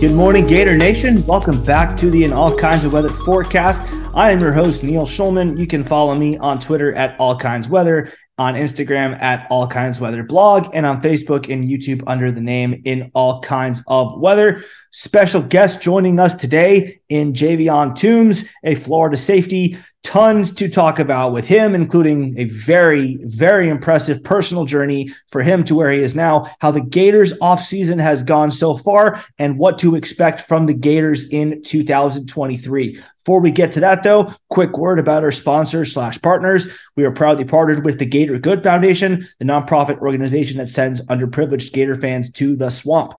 Good 0.00 0.14
morning, 0.14 0.46
Gator 0.46 0.76
Nation. 0.76 1.26
Welcome 1.26 1.60
back 1.64 1.96
to 1.96 2.08
the 2.08 2.22
In 2.22 2.32
All 2.32 2.56
Kinds 2.56 2.84
of 2.84 2.92
Weather 2.92 3.08
forecast. 3.08 3.82
I 4.14 4.30
am 4.30 4.38
your 4.38 4.52
host, 4.52 4.84
Neil 4.84 5.04
Schulman. 5.04 5.58
You 5.58 5.66
can 5.66 5.82
follow 5.82 6.14
me 6.14 6.38
on 6.38 6.60
Twitter 6.60 6.94
at 6.94 7.18
All 7.18 7.36
Kinds 7.36 7.68
Weather, 7.68 8.12
on 8.38 8.54
Instagram 8.54 9.20
at 9.20 9.48
All 9.50 9.66
Kinds 9.66 9.98
Weather 9.98 10.22
Blog, 10.22 10.68
and 10.72 10.86
on 10.86 11.02
Facebook 11.02 11.52
and 11.52 11.64
YouTube 11.64 12.04
under 12.06 12.30
the 12.30 12.40
name 12.40 12.80
In 12.84 13.10
All 13.12 13.40
Kinds 13.40 13.82
of 13.88 14.20
Weather. 14.20 14.64
Special 14.90 15.42
guest 15.42 15.82
joining 15.82 16.18
us 16.18 16.34
today 16.34 17.00
in 17.10 17.34
Javion 17.34 17.94
Toombs, 17.94 18.44
a 18.64 18.74
Florida 18.74 19.18
safety 19.18 19.76
tons 20.02 20.52
to 20.52 20.70
talk 20.70 20.98
about 20.98 21.32
with 21.32 21.46
him, 21.46 21.74
including 21.74 22.38
a 22.38 22.44
very, 22.44 23.18
very 23.24 23.68
impressive 23.68 24.24
personal 24.24 24.64
journey 24.64 25.12
for 25.26 25.42
him 25.42 25.62
to 25.64 25.74
where 25.74 25.90
he 25.90 26.00
is 26.00 26.14
now, 26.14 26.50
how 26.60 26.70
the 26.70 26.80
Gators 26.80 27.34
offseason 27.34 28.00
has 28.00 28.22
gone 28.22 28.50
so 28.50 28.78
far, 28.78 29.22
and 29.38 29.58
what 29.58 29.78
to 29.80 29.94
expect 29.94 30.40
from 30.40 30.64
the 30.64 30.72
Gators 30.72 31.28
in 31.28 31.62
2023. 31.62 32.98
Before 33.24 33.40
we 33.40 33.50
get 33.50 33.72
to 33.72 33.80
that, 33.80 34.02
though, 34.02 34.32
quick 34.48 34.78
word 34.78 34.98
about 34.98 35.22
our 35.22 35.32
sponsors 35.32 35.92
slash 35.92 36.18
partners. 36.22 36.66
We 36.96 37.04
are 37.04 37.10
proudly 37.10 37.44
partnered 37.44 37.84
with 37.84 37.98
the 37.98 38.06
Gator 38.06 38.38
Good 38.38 38.62
Foundation, 38.62 39.28
the 39.38 39.44
nonprofit 39.44 39.98
organization 39.98 40.56
that 40.56 40.70
sends 40.70 41.02
underprivileged 41.02 41.74
Gator 41.74 41.96
fans 41.96 42.30
to 42.30 42.56
the 42.56 42.70
swamp. 42.70 43.12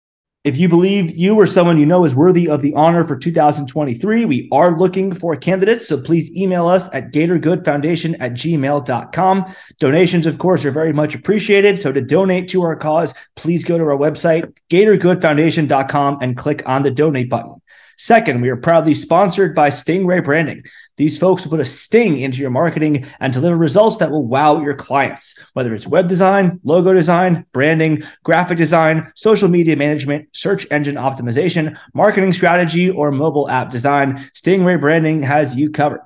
If 0.49 0.58
you 0.58 0.67
believe 0.67 1.16
you 1.16 1.35
or 1.35 1.45
someone 1.45 1.77
you 1.77 1.85
know 1.85 2.03
is 2.05 2.16
worthy 2.16 2.49
of 2.49 2.63
the 2.63 2.73
honor 2.73 3.05
for 3.05 3.16
2023, 3.16 4.26
we 4.26 4.49
are 4.52 4.76
looking 4.80 5.13
for 5.13 5.35
candidates. 5.35 5.88
So 5.88 6.02
please 6.02 6.35
email 6.35 6.66
us 6.66 6.90
at 6.91 7.13
gatorgoodfoundation 7.13 8.15
at 8.20 8.34
gmail.com. 8.34 9.55
Donations, 9.77 10.26
of 10.26 10.40
course, 10.40 10.65
are 10.65 10.71
very 10.71 10.91
much 10.91 11.13
appreciated. 11.13 11.77
So 11.77 11.91
to 11.91 12.01
donate 12.01 12.48
to 12.48 12.63
our 12.63 12.76
cause, 12.76 13.13
please 13.35 13.63
go 13.63 13.77
to 13.77 13.84
our 13.84 13.96
website, 13.96 14.51
gatorgoodfoundation.com, 14.71 16.18
and 16.20 16.35
click 16.35 16.68
on 16.68 16.81
the 16.81 16.90
donate 16.90 17.29
button. 17.29 17.62
Second, 18.02 18.40
we 18.40 18.48
are 18.48 18.55
proudly 18.55 18.94
sponsored 18.94 19.54
by 19.54 19.70
Stingray 19.70 20.24
Branding. 20.24 20.64
These 20.96 21.18
folks 21.18 21.44
will 21.44 21.50
put 21.50 21.60
a 21.60 21.66
sting 21.66 22.18
into 22.18 22.40
your 22.40 22.50
marketing 22.50 23.05
and 23.20 23.34
deliver 23.34 23.58
results 23.58 23.98
that 23.98 24.10
will 24.10 24.26
wow 24.26 24.62
your 24.62 24.74
clients, 24.74 25.38
whether 25.52 25.74
it's 25.74 25.86
web 25.86 26.08
design, 26.08 26.62
logo 26.64 26.94
design, 26.94 27.46
branding, 27.52 28.04
graphic 28.24 28.58
design, 28.58 29.12
social 29.18 29.50
media 29.50 29.76
management, 29.76 30.30
search 30.32 30.66
engine 30.72 30.96
optimization, 30.96 31.77
marketing 31.94 32.32
strategy, 32.32 32.90
or 32.90 33.12
mobile 33.12 33.50
app 33.50 33.70
design. 33.70 34.18
Stingray 34.34 34.80
Branding 34.80 35.22
has 35.24 35.58
you 35.58 35.70
covered. 35.70 36.00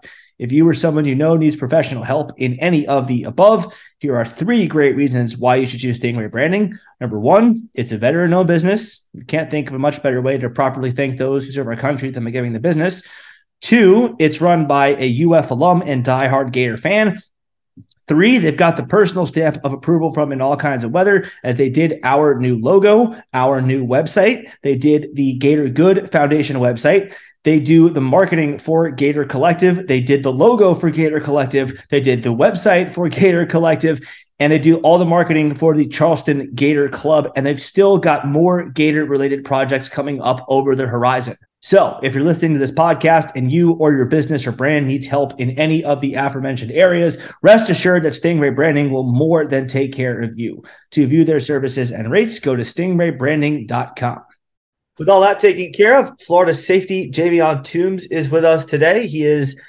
If 0.44 0.52
you 0.52 0.68
or 0.68 0.74
someone 0.74 1.06
you 1.06 1.16
know 1.16 1.38
needs 1.38 1.56
professional 1.56 2.04
help 2.04 2.34
in 2.36 2.60
any 2.60 2.86
of 2.86 3.08
the 3.08 3.24
above, 3.24 3.74
here 4.00 4.18
are 4.18 4.26
three 4.26 4.68
great 4.68 4.94
reasons 4.94 5.38
why 5.38 5.56
you 5.56 5.66
should 5.66 5.80
choose 5.80 5.98
Stingray 5.98 6.30
Branding. 6.30 6.78
Number 7.00 7.18
one, 7.18 7.70
it's 7.74 7.94
a 7.94 7.98
veteran 7.98 8.34
owned 8.34 8.48
business. 8.48 9.06
You 9.14 9.24
can't 9.24 9.50
think 9.50 9.70
of 9.70 9.74
a 9.74 9.80
much 9.80 10.04
better 10.04 10.22
way 10.22 10.38
to 10.38 10.50
properly 10.50 10.92
thank 10.92 11.18
those 11.18 11.46
who 11.46 11.54
serve 11.54 11.68
our 11.68 11.78
country 11.78 12.10
than 12.10 12.26
by 12.26 12.32
giving 12.32 12.52
the 12.52 12.60
business. 12.60 13.04
Two, 13.62 14.18
it's 14.20 14.42
run 14.42 14.68
by 14.68 14.98
a 15.00 15.24
UF 15.24 15.50
alum 15.50 15.82
and 15.86 16.04
diehard 16.04 16.52
Gator 16.52 16.76
fan. 16.76 17.22
Three, 18.10 18.38
they've 18.38 18.58
got 18.58 18.76
the 18.76 18.84
personal 18.84 19.26
stamp 19.26 19.60
of 19.64 19.72
approval 19.72 20.14
from 20.14 20.34
in 20.34 20.42
all 20.42 20.58
kinds 20.58 20.84
of 20.84 20.92
weather, 20.92 21.32
as 21.46 21.56
they 21.56 21.70
did 21.70 22.02
our 22.04 22.38
new 22.38 22.60
logo, 22.60 23.16
our 23.34 23.62
new 23.62 23.88
website. 23.88 24.52
They 24.62 24.76
did 24.76 25.16
the 25.16 25.36
Gator 25.36 25.70
Good 25.70 26.12
Foundation 26.12 26.58
website. 26.58 27.14
They 27.44 27.60
do 27.60 27.90
the 27.90 28.02
marketing 28.02 28.58
for 28.58 28.90
Gator 28.90 29.26
Collective. 29.26 29.88
They 29.88 30.00
did 30.00 30.24
the 30.24 30.32
logo 30.32 30.74
for 30.74 30.90
Gator 30.90 31.20
Collective. 31.20 31.74
They 31.90 32.00
did 32.00 32.24
the 32.24 32.34
website 32.34 32.90
for 32.90 33.10
Gator 33.10 33.46
Collective. 33.46 34.00
And 34.40 34.52
they 34.52 34.60
do 34.60 34.78
all 34.78 34.98
the 34.98 35.06
marketing 35.06 35.56
for 35.56 35.76
the 35.76 35.86
Charleston 35.86 36.52
Gator 36.56 36.90
Club. 36.90 37.32
And 37.36 37.46
they've 37.46 37.62
still 37.62 37.98
got 37.98 38.28
more 38.28 38.70
Gator 38.70 39.06
related 39.06 39.46
projects 39.46 39.90
coming 39.90 40.22
up 40.22 40.46
over 40.48 40.76
the 40.76 40.88
horizon. 40.88 41.38
So, 41.62 41.98
if 42.04 42.14
you're 42.14 42.26
listening 42.26 42.52
to 42.54 42.60
this 42.60 42.74
podcast 42.74 43.32
and 43.38 43.50
you 43.50 43.72
or 43.74 43.94
your 43.94 44.04
business 44.04 44.46
or 44.46 44.52
brand 44.52 44.86
needs 44.86 45.08
help 45.08 45.40
in 45.40 45.52
any 45.52 45.82
of 45.82 46.02
the 46.02 46.16
aforementioned 46.16 46.74
areas, 46.74 47.18
rest 47.42 47.70
assured 47.70 48.04
that 48.04 48.12
Stingray 48.12 48.54
Branding 48.54 48.92
will 48.92 49.10
more 49.10 49.46
than 49.46 49.66
take 49.66 49.94
care 49.94 50.20
of 50.20 50.38
you. 50.38 50.62
To 50.92 51.08
view 51.08 51.24
their 51.24 51.40
services 51.40 51.94
and 51.94 52.12
rates, 52.12 52.42
go 52.42 52.54
to 52.54 52.64
stingraybranding.com. 52.64 54.24
With 55.00 55.10
all 55.10 55.22
that 55.22 55.40
taken 55.40 55.74
care 55.74 56.00
of, 56.00 56.22
Florida 56.22 56.54
safety 56.54 57.10
Javion 57.10 57.64
Toombs 57.64 58.06
is 58.06 58.30
with 58.30 58.46
us 58.46 58.64
today. 58.64 59.08
He 59.08 59.24
is 59.24 59.60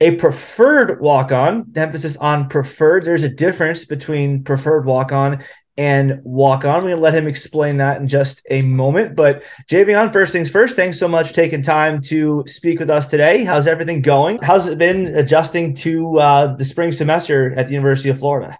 a 0.00 0.14
preferred 0.14 1.00
walk 1.00 1.32
on, 1.32 1.66
the 1.72 1.80
emphasis 1.80 2.16
on 2.18 2.48
preferred. 2.48 3.04
There's 3.04 3.24
a 3.24 3.28
difference 3.28 3.84
between 3.84 4.44
preferred 4.44 4.86
walk 4.86 5.10
on 5.10 5.42
and 5.76 6.20
walk 6.22 6.64
on. 6.64 6.76
I'm 6.76 6.82
going 6.82 6.94
to 6.94 7.00
let 7.00 7.14
him 7.14 7.26
explain 7.26 7.78
that 7.78 8.00
in 8.00 8.06
just 8.06 8.40
a 8.50 8.62
moment. 8.62 9.16
But 9.16 9.42
Javion, 9.68 10.12
first 10.12 10.32
things 10.32 10.48
first, 10.48 10.76
thanks 10.76 10.96
so 10.96 11.08
much 11.08 11.28
for 11.28 11.34
taking 11.34 11.60
time 11.60 12.00
to 12.02 12.44
speak 12.46 12.78
with 12.78 12.88
us 12.88 13.06
today. 13.06 13.42
How's 13.42 13.66
everything 13.66 14.00
going? 14.00 14.38
How's 14.40 14.68
it 14.68 14.78
been 14.78 15.06
adjusting 15.16 15.74
to 15.76 16.20
uh, 16.20 16.54
the 16.54 16.64
spring 16.64 16.92
semester 16.92 17.52
at 17.56 17.66
the 17.66 17.74
University 17.74 18.10
of 18.10 18.20
Florida? 18.20 18.56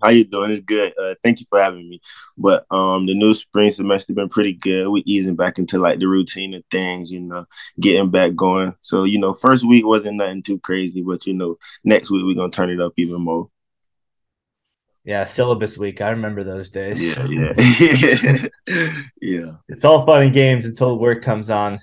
How 0.00 0.08
you 0.10 0.24
doing? 0.24 0.50
It's 0.50 0.62
good. 0.62 0.94
Uh, 0.98 1.14
thank 1.22 1.40
you 1.40 1.46
for 1.48 1.60
having 1.60 1.88
me. 1.88 2.00
But 2.38 2.66
um, 2.70 3.06
the 3.06 3.14
new 3.14 3.34
spring 3.34 3.70
semester 3.70 4.14
been 4.14 4.28
pretty 4.28 4.54
good. 4.54 4.88
We 4.88 5.02
easing 5.02 5.36
back 5.36 5.58
into 5.58 5.78
like 5.78 5.98
the 5.98 6.06
routine 6.06 6.54
of 6.54 6.64
things, 6.70 7.10
you 7.10 7.20
know, 7.20 7.46
getting 7.78 8.10
back 8.10 8.34
going. 8.34 8.74
So 8.80 9.04
you 9.04 9.18
know, 9.18 9.34
first 9.34 9.64
week 9.64 9.84
wasn't 9.84 10.16
nothing 10.16 10.42
too 10.42 10.58
crazy, 10.58 11.02
but 11.02 11.26
you 11.26 11.34
know, 11.34 11.58
next 11.84 12.10
week 12.10 12.22
we're 12.24 12.34
gonna 12.34 12.50
turn 12.50 12.70
it 12.70 12.80
up 12.80 12.94
even 12.96 13.20
more. 13.20 13.48
Yeah, 15.04 15.24
syllabus 15.24 15.76
week. 15.76 16.00
I 16.00 16.10
remember 16.10 16.44
those 16.44 16.70
days. 16.70 17.02
Yeah, 17.02 17.26
yeah, 17.58 18.46
yeah. 19.20 19.52
It's 19.68 19.84
all 19.84 20.06
fun 20.06 20.22
and 20.22 20.32
games 20.32 20.64
until 20.64 20.98
work 20.98 21.22
comes 21.22 21.50
on. 21.50 21.80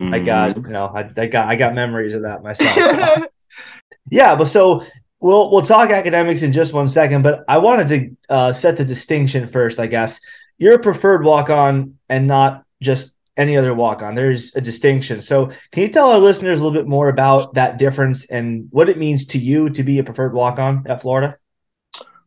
Mm-hmm. 0.00 0.14
I 0.14 0.18
got, 0.20 0.56
you 0.56 0.62
know, 0.62 0.86
I, 0.86 1.10
I 1.16 1.26
got, 1.26 1.48
I 1.48 1.56
got 1.56 1.74
memories 1.74 2.14
of 2.14 2.22
that 2.22 2.42
myself. 2.42 3.24
yeah, 4.10 4.34
but 4.34 4.46
so 4.46 4.84
We'll 5.20 5.50
we'll 5.50 5.62
talk 5.62 5.90
academics 5.90 6.42
in 6.42 6.52
just 6.52 6.72
one 6.72 6.88
second, 6.88 7.22
but 7.22 7.44
I 7.48 7.58
wanted 7.58 7.88
to 7.88 8.34
uh, 8.34 8.52
set 8.52 8.76
the 8.76 8.84
distinction 8.84 9.46
first. 9.46 9.80
I 9.80 9.86
guess 9.86 10.20
you're 10.58 10.74
a 10.74 10.78
preferred 10.78 11.24
walk 11.24 11.50
on 11.50 11.98
and 12.08 12.26
not 12.26 12.64
just 12.80 13.14
any 13.36 13.56
other 13.56 13.74
walk 13.74 14.02
on. 14.02 14.14
There's 14.14 14.54
a 14.54 14.60
distinction. 14.60 15.20
So, 15.20 15.46
can 15.72 15.82
you 15.82 15.88
tell 15.88 16.10
our 16.10 16.18
listeners 16.18 16.60
a 16.60 16.64
little 16.64 16.78
bit 16.78 16.88
more 16.88 17.08
about 17.08 17.54
that 17.54 17.78
difference 17.78 18.26
and 18.26 18.68
what 18.70 18.88
it 18.88 18.98
means 18.98 19.26
to 19.26 19.38
you 19.38 19.70
to 19.70 19.82
be 19.82 19.98
a 19.98 20.04
preferred 20.04 20.34
walk 20.34 20.58
on 20.58 20.84
at 20.86 21.02
Florida? 21.02 21.36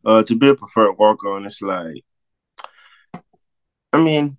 Uh, 0.04 0.22
to 0.24 0.34
be 0.34 0.48
a 0.48 0.54
preferred 0.54 0.94
walk 0.98 1.24
on, 1.24 1.46
it's 1.46 1.62
like, 1.62 2.04
I 3.92 4.00
mean, 4.00 4.36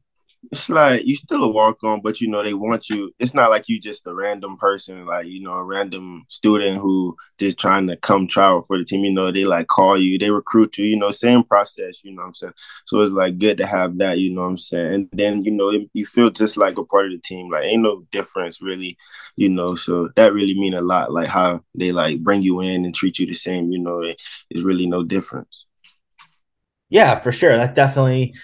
it's 0.52 0.70
like 0.70 1.06
you 1.06 1.16
still 1.16 1.44
a 1.44 1.48
walk 1.48 1.84
on, 1.84 2.02
but 2.02 2.20
you 2.20 2.28
know 2.28 2.44
they 2.44 2.54
want 2.54 2.90
you. 2.90 3.12
It's 3.18 3.34
not 3.34 3.50
like 3.50 3.70
you 3.70 3.80
just 3.80 4.06
a 4.06 4.14
random 4.14 4.58
person, 4.58 5.06
like 5.06 5.26
you 5.26 5.42
know 5.42 5.54
a 5.54 5.64
random 5.64 6.26
student 6.28 6.78
who 6.78 7.16
just 7.40 7.58
trying 7.58 7.88
to 7.88 7.96
come 7.96 8.28
travel 8.28 8.62
for 8.62 8.78
the 8.78 8.84
team. 8.84 9.04
You 9.04 9.12
know 9.12 9.32
they 9.32 9.46
like 9.46 9.68
call 9.68 9.98
you, 9.98 10.20
they 10.20 10.32
recruit 10.32 10.78
you. 10.78 10.86
You 10.86 10.98
know 10.98 11.12
same 11.12 11.44
process. 11.44 12.04
You 12.04 12.12
know 12.12 12.24
what 12.24 12.28
I'm 12.28 12.34
saying. 12.34 12.54
So 12.86 13.02
it's 13.02 13.14
like 13.14 13.38
good 13.38 13.58
to 13.58 13.66
have 13.66 13.98
that. 14.00 14.20
You 14.20 14.32
know 14.32 14.42
what 14.42 14.50
I'm 14.50 14.58
saying. 14.58 14.94
And 14.94 15.10
then 15.14 15.42
you 15.44 15.52
know 15.52 15.72
you 15.94 16.06
feel 16.06 16.30
just 16.30 16.58
like 16.58 16.78
a 16.78 16.86
part 16.86 17.06
of 17.06 17.14
the 17.14 17.20
team. 17.20 17.50
Like 17.50 17.64
ain't 17.64 17.82
no 17.82 18.06
difference 18.12 18.62
really. 18.62 18.98
You 19.36 19.50
know 19.50 19.76
so 19.76 20.10
that 20.16 20.34
really 20.34 20.60
mean 20.60 20.74
a 20.74 20.82
lot. 20.82 21.12
Like 21.12 21.30
how 21.30 21.62
they 21.74 21.92
like 21.92 22.22
bring 22.22 22.42
you 22.42 22.60
in 22.60 22.86
and 22.86 22.94
treat 22.94 23.18
you 23.18 23.26
the 23.26 23.34
same. 23.34 23.72
You 23.72 23.80
know 23.80 24.02
it 24.02 24.22
is 24.50 24.64
really 24.64 24.88
no 24.88 25.04
difference. 25.04 25.66
Yeah, 26.90 27.18
for 27.20 27.32
sure. 27.32 27.58
That 27.58 27.76
definitely 27.76 28.36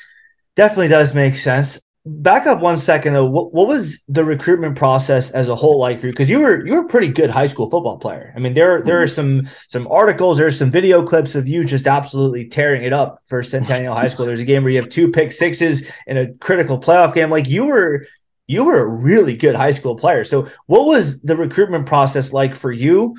definitely 0.55 0.87
does 0.87 1.13
make 1.13 1.35
sense 1.35 1.79
back 2.09 2.47
up 2.47 2.59
one 2.59 2.78
second 2.78 3.14
though. 3.14 3.25
What, 3.25 3.53
what 3.53 3.68
was 3.68 4.03
the 4.08 4.25
recruitment 4.25 4.75
process 4.75 5.30
as 5.31 5.47
a 5.47 5.56
whole 5.56 5.80
like 5.80 6.00
for 6.00 6.08
you? 6.08 6.14
Because 6.14 6.30
you 6.30 6.40
were 6.40 6.66
you 6.66 6.74
were 6.74 6.81
a 6.81 6.88
pretty 6.88 7.09
good 7.09 7.29
high 7.29 7.47
school 7.47 7.70
football 7.70 7.97
player. 7.97 8.34
I 8.35 8.40
mean 8.40 8.53
there 8.53 8.82
there 8.82 9.02
are 9.02 9.08
some 9.08 9.47
some 9.67 9.88
articles 9.88 10.38
there's 10.38 10.58
some 10.58 10.72
video 10.72 11.03
clips 11.03 11.35
of 11.35 11.47
you 11.47 11.64
just 11.64 11.88
absolutely 11.88 12.47
tearing 12.47 12.84
it 12.84 12.94
up 12.94 13.22
for 13.28 13.44
centennial 13.44 13.96
high 13.96 14.08
school. 14.08 14.26
There's 14.26 14.41
a 14.41 14.46
game 14.46 14.64
where 14.64 14.72
you 14.72 14.78
have 14.78 14.90
two 14.90 15.11
pick 15.11 15.32
sixes 15.32 15.90
in 16.08 16.17
a 16.17 16.34
critical 16.35 16.79
playoff 16.79 17.14
game. 17.14 17.29
Like 17.29 17.47
you 17.47 17.66
were 17.66 18.06
you 18.47 18.64
were 18.64 18.79
a 18.79 18.88
really 18.88 19.35
good 19.35 19.55
high 19.55 19.72
school 19.72 19.96
player. 19.96 20.23
So 20.23 20.47
what 20.66 20.85
was 20.85 21.22
the 21.22 21.38
recruitment 21.38 21.85
process 21.85 22.34
like 22.34 22.55
for 22.55 22.72
you? 22.72 23.17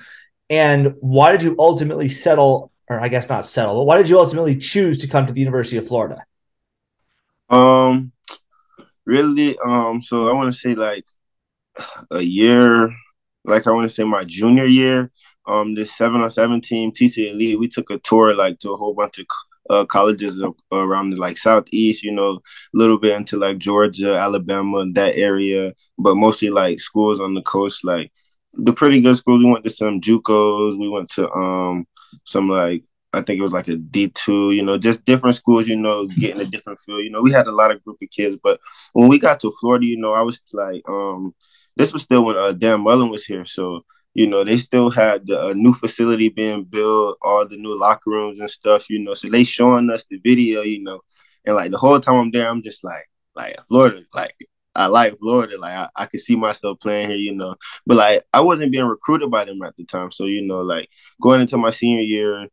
And 0.49 0.95
why 0.99 1.31
did 1.31 1.43
you 1.43 1.55
ultimately 1.59 2.09
settle 2.09 2.73
or 2.89 3.01
i 3.01 3.09
guess 3.09 3.29
not 3.29 3.47
settle 3.47 3.77
but 3.77 3.85
why 3.85 3.97
did 3.97 4.09
you 4.09 4.19
ultimately 4.19 4.57
choose 4.57 4.99
to 4.99 5.07
come 5.07 5.27
to 5.27 5.33
the 5.33 5.41
university 5.41 5.77
of 5.77 5.87
florida? 5.87 6.25
Um 7.49 8.13
really 9.11 9.59
um 9.65 10.01
so 10.03 10.29
i 10.29 10.33
want 10.33 10.53
to 10.53 10.59
say 10.59 10.75
like 10.75 11.05
a 12.11 12.23
year 12.23 12.89
like 13.45 13.67
i 13.67 13.71
want 13.71 13.89
to 13.89 13.95
say 13.95 14.05
my 14.05 14.25
junior 14.25 14.65
year 14.65 15.11
um 15.47 15.75
this 15.75 15.97
seven 15.97 16.21
on 16.21 16.31
seven 16.31 16.61
team 16.61 16.93
tc 16.93 17.31
elite 17.31 17.59
we 17.59 17.69
took 17.69 17.91
a 17.91 17.99
tour 17.99 18.35
like 18.35 18.59
to 18.59 18.73
a 18.73 18.77
whole 18.77 18.95
bunch 18.95 19.19
of 19.19 19.27
uh, 19.71 19.85
colleges 19.85 20.43
around 20.73 21.11
the 21.11 21.17
like 21.17 21.37
southeast 21.37 22.03
you 22.03 22.11
know 22.11 22.31
a 22.31 22.41
little 22.75 22.99
bit 22.99 23.17
into 23.17 23.39
like 23.39 23.59
georgia 23.59 24.17
alabama 24.17 24.85
that 24.93 25.15
area 25.17 25.73
but 25.99 26.17
mostly 26.17 26.51
like 26.51 26.81
schools 26.81 27.21
on 27.21 27.35
the 27.35 27.43
coast 27.43 27.85
like 27.85 28.11
the 28.55 28.73
pretty 28.73 29.01
good 29.01 29.17
schools. 29.17 29.45
We 29.45 29.51
went 29.53 29.62
to 29.65 29.71
some 29.71 30.01
jucos 30.01 30.79
we 30.79 30.89
went 30.89 31.09
to 31.11 31.31
um 31.31 31.87
some 32.25 32.49
like 32.49 32.85
I 33.12 33.23
think 33.23 33.39
it 33.39 33.43
was 33.43 33.53
like 33.53 33.69
a 33.69 33.77
D 33.77 34.09
two, 34.09 34.53
you 34.53 34.62
know, 34.62 34.79
just 34.79 35.05
different 35.05 35.37
schools, 35.37 35.67
you 35.69 35.77
know, 35.77 36.07
getting 36.07 36.41
a 36.41 36.45
different 36.45 36.79
feel. 36.79 37.01
You 37.01 37.11
know, 37.11 37.23
we 37.23 37.33
had 37.33 37.47
a 37.47 37.53
lot 37.53 37.71
of 37.71 37.83
group 37.85 37.99
of 38.03 38.11
kids, 38.11 38.37
but 38.43 38.61
when 38.93 39.09
we 39.09 39.19
got 39.19 39.41
to 39.41 39.53
Florida, 39.61 39.87
you 39.87 39.97
know, 39.99 40.12
I 40.12 40.23
was 40.23 40.41
like, 40.53 40.83
um, 40.89 41.35
this 41.77 41.93
was 41.93 42.03
still 42.03 42.25
when 42.25 42.37
uh, 42.37 42.53
Dan 42.53 42.83
Mullen 42.83 43.11
was 43.11 43.25
here, 43.25 43.45
so 43.45 43.83
you 44.15 44.27
know, 44.27 44.43
they 44.43 44.57
still 44.57 44.91
had 44.91 45.27
the 45.27 45.41
uh, 45.41 45.53
new 45.55 45.73
facility 45.73 46.29
being 46.29 46.65
built, 46.65 47.17
all 47.23 47.47
the 47.47 47.57
new 47.57 47.79
locker 47.79 48.11
rooms 48.11 48.41
and 48.41 48.51
stuff, 48.51 48.91
you 48.91 48.99
know. 48.99 49.15
So 49.15 49.29
they 49.29 49.45
showing 49.45 49.89
us 49.91 50.05
the 50.11 50.19
video, 50.19 50.62
you 50.62 50.83
know, 50.83 51.01
and 51.45 51.55
like 51.57 51.71
the 51.71 51.79
whole 51.79 52.01
time 52.01 52.17
I'm 52.17 52.31
there, 52.31 52.49
I'm 52.49 52.62
just 52.62 52.83
like, 52.85 53.09
like 53.37 53.57
Florida, 53.69 54.03
like 54.15 54.35
I 54.75 54.87
like 54.87 55.19
Florida, 55.19 55.59
like 55.59 55.73
I, 55.73 55.89
I 55.97 56.07
could 56.07 56.21
see 56.21 56.37
myself 56.37 56.79
playing 56.81 57.09
here, 57.09 57.19
you 57.19 57.35
know. 57.35 57.55
But 57.87 57.97
like 57.97 58.25
I 58.33 58.41
wasn't 58.41 58.73
being 58.73 58.87
recruited 58.87 59.31
by 59.31 59.45
them 59.45 59.62
at 59.62 59.77
the 59.77 59.85
time, 59.85 60.11
so 60.11 60.25
you 60.27 60.43
know, 60.43 60.61
like 60.61 60.89
going 61.23 61.41
into 61.41 61.57
my 61.57 61.71
senior 61.71 62.03
year, 62.03 62.49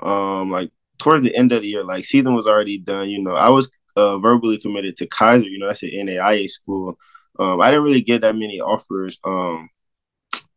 um, 0.00 0.50
like 0.50 0.70
towards 0.98 1.22
the 1.22 1.34
end 1.34 1.52
of 1.52 1.62
the 1.62 1.68
year, 1.68 1.84
like 1.84 2.04
season 2.04 2.34
was 2.34 2.46
already 2.46 2.78
done, 2.78 3.08
you 3.08 3.22
know. 3.22 3.34
I 3.34 3.48
was 3.50 3.70
uh, 3.96 4.18
verbally 4.18 4.58
committed 4.58 4.96
to 4.98 5.06
Keiser. 5.06 5.50
you 5.50 5.58
know, 5.58 5.66
that's 5.66 5.82
an 5.82 5.90
NAIA 5.90 6.48
school. 6.50 6.98
Um, 7.38 7.60
I 7.60 7.70
didn't 7.70 7.84
really 7.84 8.00
get 8.02 8.22
that 8.22 8.36
many 8.36 8.60
offers 8.60 9.18
um 9.24 9.68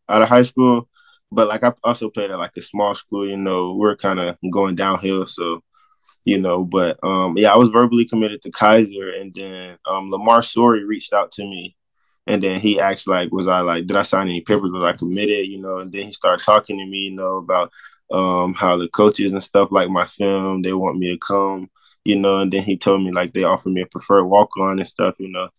out 0.08 0.22
of 0.22 0.30
high 0.30 0.42
school, 0.44 0.88
but 1.32 1.48
like 1.48 1.64
I 1.64 1.74
also 1.84 2.10
played 2.10 2.32
at 2.32 2.40
like 2.40 2.56
a 2.58 2.62
small 2.62 2.96
school, 2.96 3.28
you 3.28 3.38
know, 3.38 3.76
we're 3.76 3.96
kind 3.96 4.20
of 4.20 4.38
going 4.52 4.76
downhill, 4.76 5.28
so 5.28 5.62
you 6.26 6.40
know, 6.40 6.64
but 6.64 7.00
um 7.04 7.38
yeah, 7.38 7.54
I 7.54 7.58
was 7.58 7.70
verbally 7.70 8.06
committed 8.06 8.42
to 8.44 8.52
Keiser, 8.52 9.20
and 9.20 9.34
then 9.34 9.78
um 9.90 10.10
Lamar 10.12 10.42
Sorey 10.42 10.86
reached 10.86 11.14
out 11.14 11.32
to 11.34 11.44
me 11.44 11.76
and 12.30 12.44
then 12.44 12.60
he 12.60 12.80
asked 12.80 13.08
like 13.08 13.32
was 13.32 13.48
I 13.48 13.62
like 13.62 13.88
did 13.88 13.98
I 13.98 14.04
sign 14.04 14.30
any 14.30 14.42
papers 14.42 14.72
was 14.72 14.84
I 14.84 14.98
committed, 14.98 15.48
you 15.48 15.60
know, 15.60 15.80
and 15.80 15.92
then 15.92 16.04
he 16.04 16.12
started 16.12 16.46
talking 16.46 16.78
to 16.78 16.86
me, 16.86 17.10
you 17.10 17.16
know, 17.16 17.38
about 17.38 17.72
um 18.12 18.54
how 18.54 18.78
the 18.78 18.88
coaches 18.90 19.34
and 19.34 19.44
stuff 19.44 19.70
like 19.72 19.90
my 19.90 20.06
film, 20.06 20.62
they 20.62 20.74
want 20.74 20.98
me 20.98 21.12
to 21.12 21.18
come, 21.18 21.70
you 22.04 22.20
know, 22.20 22.40
and 22.40 22.52
then 22.52 22.64
he 22.64 22.78
told 22.78 23.04
me 23.04 23.12
like 23.12 23.34
they 23.34 23.44
offered 23.44 23.72
me 23.72 23.82
a 23.82 23.86
preferred 23.86 24.26
walk 24.26 24.58
on 24.58 24.80
and 24.80 24.88
stuff, 24.88 25.16
you 25.20 25.30
know. 25.30 25.50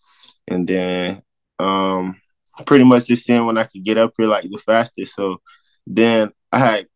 And 0.49 0.67
then 0.67 1.23
um 1.58 2.20
pretty 2.67 2.85
much 2.85 3.06
just 3.06 3.25
seeing 3.25 3.47
when 3.47 3.58
I 3.58 3.64
could 3.64 3.85
get 3.85 3.99
up 3.99 4.12
here 4.17 4.26
like 4.26 4.44
the 4.50 4.58
fastest. 4.58 5.14
So 5.14 5.41
then 5.87 6.31
I 6.52 6.58
had 6.58 6.87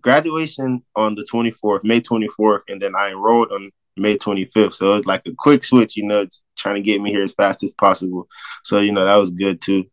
graduation 0.00 0.82
on 0.96 1.14
the 1.14 1.26
24th, 1.32 1.84
May 1.84 2.00
24th, 2.00 2.62
and 2.68 2.80
then 2.80 2.94
I 2.96 3.10
enrolled 3.10 3.52
on 3.52 3.70
May 3.96 4.16
25th. 4.16 4.74
So 4.74 4.92
it 4.92 4.94
was 4.96 5.06
like 5.06 5.22
a 5.26 5.32
quick 5.36 5.64
switch, 5.64 5.96
you 5.96 6.06
know, 6.06 6.26
trying 6.56 6.76
to 6.76 6.80
get 6.80 7.00
me 7.00 7.10
here 7.10 7.22
as 7.22 7.34
fast 7.34 7.62
as 7.62 7.72
possible. 7.72 8.28
So, 8.64 8.80
you 8.80 8.92
know, 8.92 9.04
that 9.04 9.16
was 9.16 9.30
good 9.30 9.60
too. 9.60 9.84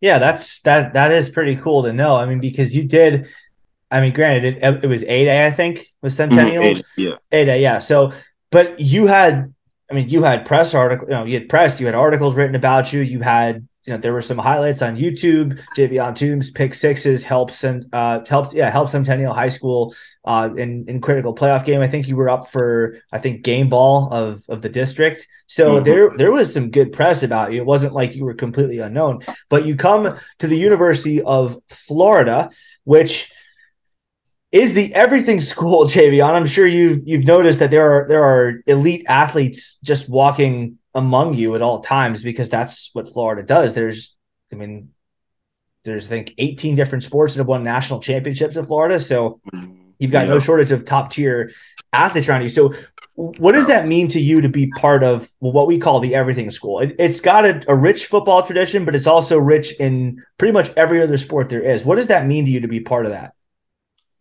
Yeah, 0.00 0.18
that's 0.18 0.60
that 0.60 0.94
that 0.94 1.12
is 1.12 1.28
pretty 1.28 1.56
cool 1.56 1.82
to 1.82 1.92
know. 1.92 2.16
I 2.16 2.26
mean, 2.26 2.40
because 2.40 2.74
you 2.74 2.84
did 2.84 3.28
I 3.90 4.00
mean, 4.00 4.12
granted, 4.12 4.58
it, 4.62 4.84
it 4.84 4.86
was 4.86 5.02
8A, 5.02 5.46
I 5.46 5.50
think, 5.50 5.86
was 6.00 6.14
mm-hmm, 6.16 6.34
Centennial. 6.34 6.62
Mm, 6.62 6.82
8A, 7.32 7.46
yeah. 7.46 7.54
Yeah. 7.54 7.78
So, 7.80 8.12
but 8.50 8.78
you 8.78 9.06
had, 9.06 9.52
I 9.90 9.94
mean, 9.94 10.08
you 10.08 10.22
had 10.22 10.46
press 10.46 10.74
article, 10.74 11.08
you 11.08 11.14
know, 11.14 11.24
you 11.24 11.34
had 11.34 11.48
press, 11.48 11.80
you 11.80 11.86
had 11.86 11.94
articles 11.94 12.34
written 12.34 12.54
about 12.54 12.92
you, 12.92 13.00
you 13.00 13.20
had 13.20 13.66
you 13.86 13.92
know 13.92 13.98
there 13.98 14.12
were 14.12 14.22
some 14.22 14.38
highlights 14.38 14.82
on 14.82 14.96
YouTube. 14.96 15.60
Javion 15.76 16.14
Toombs 16.14 16.50
pick 16.50 16.74
sixes 16.74 17.22
helps 17.22 17.64
and 17.64 17.86
uh 17.92 18.20
helps 18.26 18.52
yeah 18.52 18.70
helps 18.70 18.92
Centennial 18.92 19.32
High 19.32 19.48
School 19.48 19.94
uh 20.24 20.50
in 20.56 20.84
in 20.88 21.00
critical 21.00 21.34
playoff 21.34 21.64
game. 21.64 21.80
I 21.80 21.88
think 21.88 22.06
you 22.06 22.16
were 22.16 22.28
up 22.28 22.48
for 22.50 22.98
I 23.12 23.18
think 23.18 23.42
game 23.42 23.68
ball 23.68 24.12
of 24.12 24.42
of 24.48 24.60
the 24.62 24.68
district. 24.68 25.26
So 25.46 25.76
mm-hmm. 25.76 25.84
there 25.84 26.10
there 26.16 26.32
was 26.32 26.52
some 26.52 26.70
good 26.70 26.92
press 26.92 27.22
about 27.22 27.52
you. 27.52 27.60
It 27.60 27.66
wasn't 27.66 27.94
like 27.94 28.14
you 28.14 28.24
were 28.24 28.34
completely 28.34 28.78
unknown, 28.78 29.20
but 29.48 29.64
you 29.64 29.76
come 29.76 30.18
to 30.40 30.46
the 30.46 30.58
University 30.58 31.22
of 31.22 31.56
Florida, 31.68 32.50
which 32.84 33.30
is 34.52 34.74
the 34.74 34.92
everything 34.94 35.40
school, 35.40 35.84
Javion. 35.86 36.34
I'm 36.34 36.46
sure 36.46 36.66
you've 36.66 37.06
you've 37.06 37.24
noticed 37.24 37.60
that 37.60 37.70
there 37.70 37.90
are 37.90 38.08
there 38.08 38.22
are 38.22 38.62
elite 38.66 39.06
athletes 39.08 39.76
just 39.82 40.08
walking 40.08 40.78
among 40.94 41.34
you 41.34 41.54
at 41.54 41.62
all 41.62 41.80
times 41.80 42.22
because 42.22 42.48
that's 42.48 42.90
what 42.92 43.12
Florida 43.12 43.42
does. 43.42 43.74
There's, 43.74 44.16
I 44.52 44.56
mean, 44.56 44.90
there's 45.84 46.06
I 46.06 46.08
think 46.08 46.34
18 46.38 46.74
different 46.74 47.04
sports 47.04 47.34
that 47.34 47.40
have 47.40 47.46
won 47.46 47.64
national 47.64 48.00
championships 48.00 48.56
in 48.56 48.64
Florida. 48.64 49.00
So 49.00 49.40
mm-hmm. 49.54 49.74
you've 49.98 50.10
got 50.10 50.26
yeah. 50.26 50.34
no 50.34 50.38
shortage 50.38 50.72
of 50.72 50.84
top 50.84 51.10
tier 51.10 51.52
athletes 51.92 52.28
around 52.28 52.42
you. 52.42 52.48
So 52.48 52.74
what 53.14 53.52
does 53.52 53.66
that 53.66 53.86
mean 53.86 54.08
to 54.08 54.20
you 54.20 54.40
to 54.40 54.48
be 54.48 54.68
part 54.68 55.02
of 55.02 55.28
what 55.40 55.66
we 55.66 55.78
call 55.78 56.00
the 56.00 56.14
everything 56.14 56.50
school? 56.50 56.80
It, 56.80 56.98
has 57.00 57.20
got 57.20 57.44
a, 57.44 57.62
a, 57.68 57.74
rich 57.74 58.06
football 58.06 58.42
tradition, 58.42 58.84
but 58.84 58.94
it's 58.94 59.06
also 59.06 59.38
rich 59.38 59.72
in 59.72 60.24
pretty 60.38 60.52
much 60.52 60.70
every 60.76 61.02
other 61.02 61.18
sport 61.18 61.48
there 61.48 61.62
is. 61.62 61.84
What 61.84 61.96
does 61.96 62.06
that 62.08 62.26
mean 62.26 62.46
to 62.46 62.50
you 62.50 62.60
to 62.60 62.68
be 62.68 62.80
part 62.80 63.04
of 63.04 63.12
that? 63.12 63.34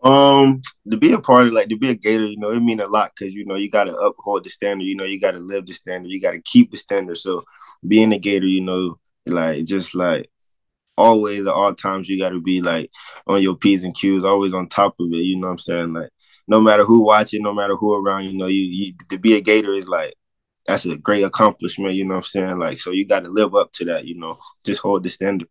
Um, 0.02 0.62
to 0.90 0.98
be 0.98 1.12
a 1.12 1.20
part 1.20 1.48
of 1.48 1.54
like 1.54 1.68
to 1.70 1.78
be 1.78 1.90
a 1.90 1.96
Gator, 1.96 2.26
you 2.26 2.38
know, 2.38 2.52
it 2.52 2.62
mean 2.62 2.80
a 2.80 2.88
lot 2.88 3.12
because 3.14 3.34
you 3.34 3.46
know 3.46 3.56
you 3.56 3.70
got 3.70 3.84
to 3.86 3.96
uphold 3.96 4.44
the 4.46 4.50
standard. 4.50 4.86
You 4.86 4.96
know, 4.96 5.04
you 5.04 5.20
got 5.20 5.32
to 5.32 5.40
live 5.40 5.66
the 5.66 5.74
standard. 5.74 6.10
You 6.10 6.22
got 6.22 6.32
to 6.32 6.42
keep 6.42 6.72
the 6.72 6.78
standard. 6.78 7.18
So 7.18 7.44
being 7.86 8.14
a 8.14 8.20
Gator, 8.20 8.46
you 8.46 8.62
know, 8.62 9.00
like 9.26 9.66
just 9.66 9.96
like 9.96 10.30
always 10.98 11.46
at 11.46 11.54
all 11.54 11.74
times, 11.76 12.10
you 12.10 12.20
got 12.20 12.30
to 12.30 12.42
be 12.42 12.62
like 12.62 12.92
on 13.28 13.42
your 13.42 13.56
p's 13.56 13.84
and 13.84 13.96
q's, 13.96 14.24
always 14.24 14.54
on 14.54 14.68
top 14.68 14.96
of 15.00 15.08
it. 15.12 15.18
You 15.18 15.38
know 15.38 15.48
what 15.48 15.54
I'm 15.54 15.58
saying? 15.58 15.94
Like 15.94 16.10
no 16.48 16.62
matter 16.62 16.84
who 16.84 17.04
watching, 17.04 17.44
no 17.44 17.54
matter 17.54 17.76
who 17.76 17.94
around, 17.94 18.26
you 18.26 18.38
know, 18.38 18.48
you, 18.48 18.62
you 18.62 18.94
to 19.10 19.18
be 19.18 19.36
a 19.36 19.42
Gator 19.42 19.74
is 19.74 19.88
like 19.88 20.16
that's 20.66 20.86
a 20.86 20.98
great 20.98 21.24
accomplishment. 21.24 21.96
You 21.96 22.06
know 22.06 22.16
what 22.16 22.18
I'm 22.18 22.24
saying? 22.24 22.60
Like 22.60 22.80
so, 22.80 22.92
you 22.92 23.06
got 23.06 23.24
to 23.24 23.30
live 23.30 23.56
up 23.56 23.72
to 23.74 23.86
that. 23.86 24.06
You 24.06 24.18
know, 24.18 24.38
just 24.64 24.82
hold 24.82 25.04
the 25.04 25.10
standard. 25.10 25.48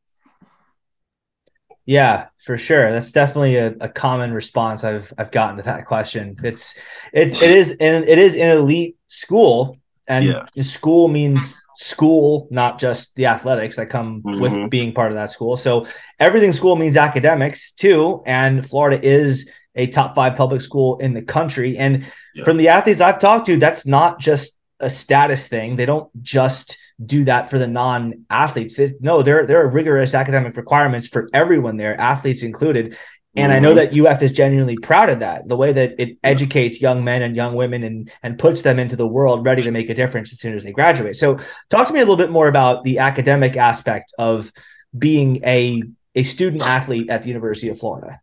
Yeah, 1.88 2.26
for 2.44 2.58
sure. 2.58 2.93
That's 2.93 3.12
definitely 3.12 3.56
a, 3.56 3.75
a 3.81 3.88
common 3.88 4.35
response 4.35 4.85
I've 4.85 5.11
I've 5.17 5.31
gotten 5.31 5.56
to 5.56 5.62
that 5.62 5.87
question. 5.87 6.37
It's 6.44 6.75
it's 7.14 7.40
it 7.40 7.50
is 7.50 7.73
an 7.81 8.05
it 8.05 8.19
is 8.19 8.37
an 8.37 8.50
elite 8.50 8.99
school, 9.06 9.79
and 10.06 10.26
yeah. 10.26 10.44
school 10.61 11.08
means 11.08 11.64
school, 11.76 12.46
not 12.50 12.79
just 12.79 13.14
the 13.17 13.25
athletics 13.25 13.76
that 13.76 13.88
come 13.88 14.20
mm-hmm. 14.20 14.38
with 14.38 14.69
being 14.69 14.93
part 14.93 15.08
of 15.08 15.14
that 15.14 15.31
school. 15.31 15.56
So 15.56 15.87
everything 16.20 16.52
school 16.52 16.76
means 16.76 16.99
academics 16.99 17.70
too, 17.70 18.23
and 18.26 18.69
Florida 18.69 19.02
is 19.02 19.49
a 19.75 19.87
top 19.87 20.14
five 20.14 20.37
public 20.37 20.61
school 20.61 20.99
in 20.99 21.14
the 21.14 21.23
country. 21.23 21.79
And 21.79 22.05
yeah. 22.34 22.44
from 22.44 22.58
the 22.58 22.69
athletes 22.69 23.00
I've 23.00 23.19
talked 23.19 23.46
to, 23.46 23.56
that's 23.56 23.87
not 23.87 24.20
just 24.20 24.57
a 24.80 24.90
status 24.90 25.48
thing. 25.48 25.76
They 25.76 25.86
don't 25.86 26.10
just 26.22 26.76
do 27.04 27.25
that 27.25 27.50
for 27.50 27.58
the 27.58 27.66
non-athletes. 27.66 28.78
no, 29.00 29.22
there 29.22 29.46
there 29.46 29.62
are 29.62 29.69
rigorous 29.69 30.14
academic 30.14 30.56
requirements 30.56 31.08
for 31.08 31.28
everyone 31.32 31.76
there, 31.76 31.98
athletes 32.00 32.43
included. 32.43 32.96
And 33.36 33.53
I 33.53 33.60
know 33.60 33.74
that 33.74 33.96
UF 33.96 34.20
is 34.22 34.32
genuinely 34.32 34.76
proud 34.76 35.10
of 35.10 35.20
that, 35.20 35.46
the 35.46 35.56
way 35.56 35.72
that 35.72 35.94
it 35.98 36.19
educates 36.24 36.81
young 36.81 37.05
men 37.05 37.22
and 37.22 37.36
young 37.36 37.55
women 37.55 37.84
and 37.84 38.10
and 38.22 38.38
puts 38.38 38.62
them 38.62 38.79
into 38.79 38.96
the 38.96 39.06
world 39.06 39.46
ready 39.46 39.62
to 39.62 39.70
make 39.70 39.91
a 39.91 39.94
difference 39.94 40.32
as 40.32 40.41
soon 40.41 40.55
as 40.55 40.64
they 40.64 40.72
graduate. 40.72 41.17
So 41.17 41.38
talk 41.70 41.86
to 41.86 41.93
me 41.93 42.00
a 42.00 42.03
little 42.03 42.17
bit 42.17 42.31
more 42.31 42.48
about 42.48 42.82
the 42.82 42.98
academic 42.98 43.56
aspect 43.56 44.12
of 44.19 44.53
being 44.96 45.44
a 45.44 45.82
a 46.14 46.24
student 46.24 46.62
athlete 46.62 47.10
at 47.10 47.22
the 47.22 47.29
University 47.29 47.69
of 47.69 47.79
Florida. 47.79 48.20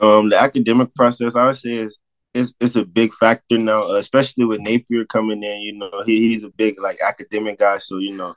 Um, 0.00 0.28
the 0.28 0.38
academic 0.38 0.94
process, 0.94 1.34
I 1.34 1.46
would 1.46 1.56
say, 1.56 1.72
is 1.72 1.98
it's 2.36 2.54
it's 2.60 2.76
a 2.76 2.84
big 2.84 3.12
factor 3.12 3.58
now, 3.58 3.92
especially 3.92 4.44
with 4.44 4.60
Napier 4.60 5.04
coming 5.04 5.42
in. 5.42 5.60
You 5.60 5.78
know, 5.78 6.02
he, 6.04 6.28
he's 6.28 6.44
a 6.44 6.50
big 6.50 6.80
like 6.80 6.98
academic 7.04 7.58
guy, 7.58 7.78
so 7.78 7.98
you 7.98 8.14
know, 8.14 8.34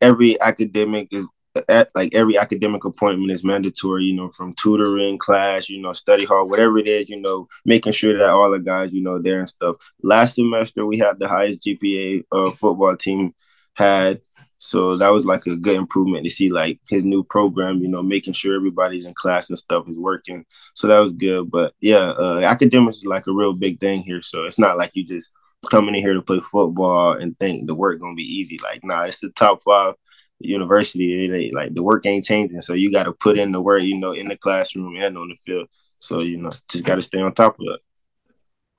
every 0.00 0.40
academic 0.40 1.08
is 1.12 1.26
at 1.68 1.90
like 1.94 2.14
every 2.14 2.38
academic 2.38 2.84
appointment 2.84 3.30
is 3.30 3.44
mandatory. 3.44 4.04
You 4.04 4.14
know, 4.14 4.30
from 4.30 4.54
tutoring, 4.54 5.18
class, 5.18 5.68
you 5.68 5.80
know, 5.80 5.92
study 5.92 6.24
hall, 6.24 6.48
whatever 6.48 6.78
it 6.78 6.88
is. 6.88 7.10
You 7.10 7.20
know, 7.20 7.48
making 7.64 7.92
sure 7.92 8.16
that 8.16 8.30
all 8.30 8.50
the 8.50 8.58
guys, 8.58 8.92
you 8.94 9.02
know, 9.02 9.20
there 9.20 9.40
and 9.40 9.48
stuff. 9.48 9.76
Last 10.02 10.36
semester 10.36 10.86
we 10.86 10.98
had 10.98 11.18
the 11.18 11.28
highest 11.28 11.62
GPA 11.62 12.24
uh, 12.32 12.50
football 12.52 12.96
team 12.96 13.34
had 13.74 14.20
so 14.64 14.96
that 14.96 15.08
was 15.08 15.26
like 15.26 15.44
a 15.46 15.56
good 15.56 15.74
improvement 15.74 16.22
to 16.22 16.30
see 16.30 16.48
like 16.48 16.78
his 16.88 17.04
new 17.04 17.24
program, 17.24 17.80
you 17.80 17.88
know, 17.88 18.00
making 18.00 18.32
sure 18.32 18.54
everybody's 18.54 19.06
in 19.06 19.12
class 19.12 19.50
and 19.50 19.58
stuff 19.58 19.88
is 19.88 19.98
working. 19.98 20.46
So 20.74 20.86
that 20.86 21.00
was 21.00 21.12
good. 21.12 21.50
But 21.50 21.74
yeah, 21.80 22.10
uh, 22.10 22.38
academics 22.44 22.98
is 22.98 23.04
like 23.04 23.26
a 23.26 23.32
real 23.32 23.54
big 23.54 23.80
thing 23.80 24.02
here. 24.02 24.22
So 24.22 24.44
it's 24.44 24.60
not 24.60 24.78
like 24.78 24.92
you 24.94 25.04
just 25.04 25.32
coming 25.68 25.96
in 25.96 26.00
here 26.00 26.14
to 26.14 26.22
play 26.22 26.38
football 26.38 27.14
and 27.14 27.36
think 27.40 27.66
the 27.66 27.74
work 27.74 28.00
gonna 28.00 28.14
be 28.14 28.22
easy. 28.22 28.56
Like, 28.62 28.84
nah, 28.84 29.02
it's 29.02 29.18
the 29.18 29.30
top 29.30 29.64
five 29.64 29.94
university. 30.38 31.24
It 31.24 31.34
ain't, 31.34 31.54
like 31.54 31.74
the 31.74 31.82
work 31.82 32.06
ain't 32.06 32.24
changing. 32.24 32.60
So 32.60 32.74
you 32.74 32.92
got 32.92 33.04
to 33.04 33.12
put 33.12 33.38
in 33.38 33.50
the 33.50 33.60
work, 33.60 33.82
you 33.82 33.98
know, 33.98 34.12
in 34.12 34.28
the 34.28 34.38
classroom 34.38 34.94
and 34.94 35.18
on 35.18 35.28
the 35.28 35.36
field. 35.44 35.66
So 35.98 36.20
you 36.20 36.36
know, 36.36 36.50
just 36.68 36.84
got 36.84 36.94
to 36.94 37.02
stay 37.02 37.20
on 37.20 37.34
top 37.34 37.58
of 37.58 37.66
it 37.66 37.80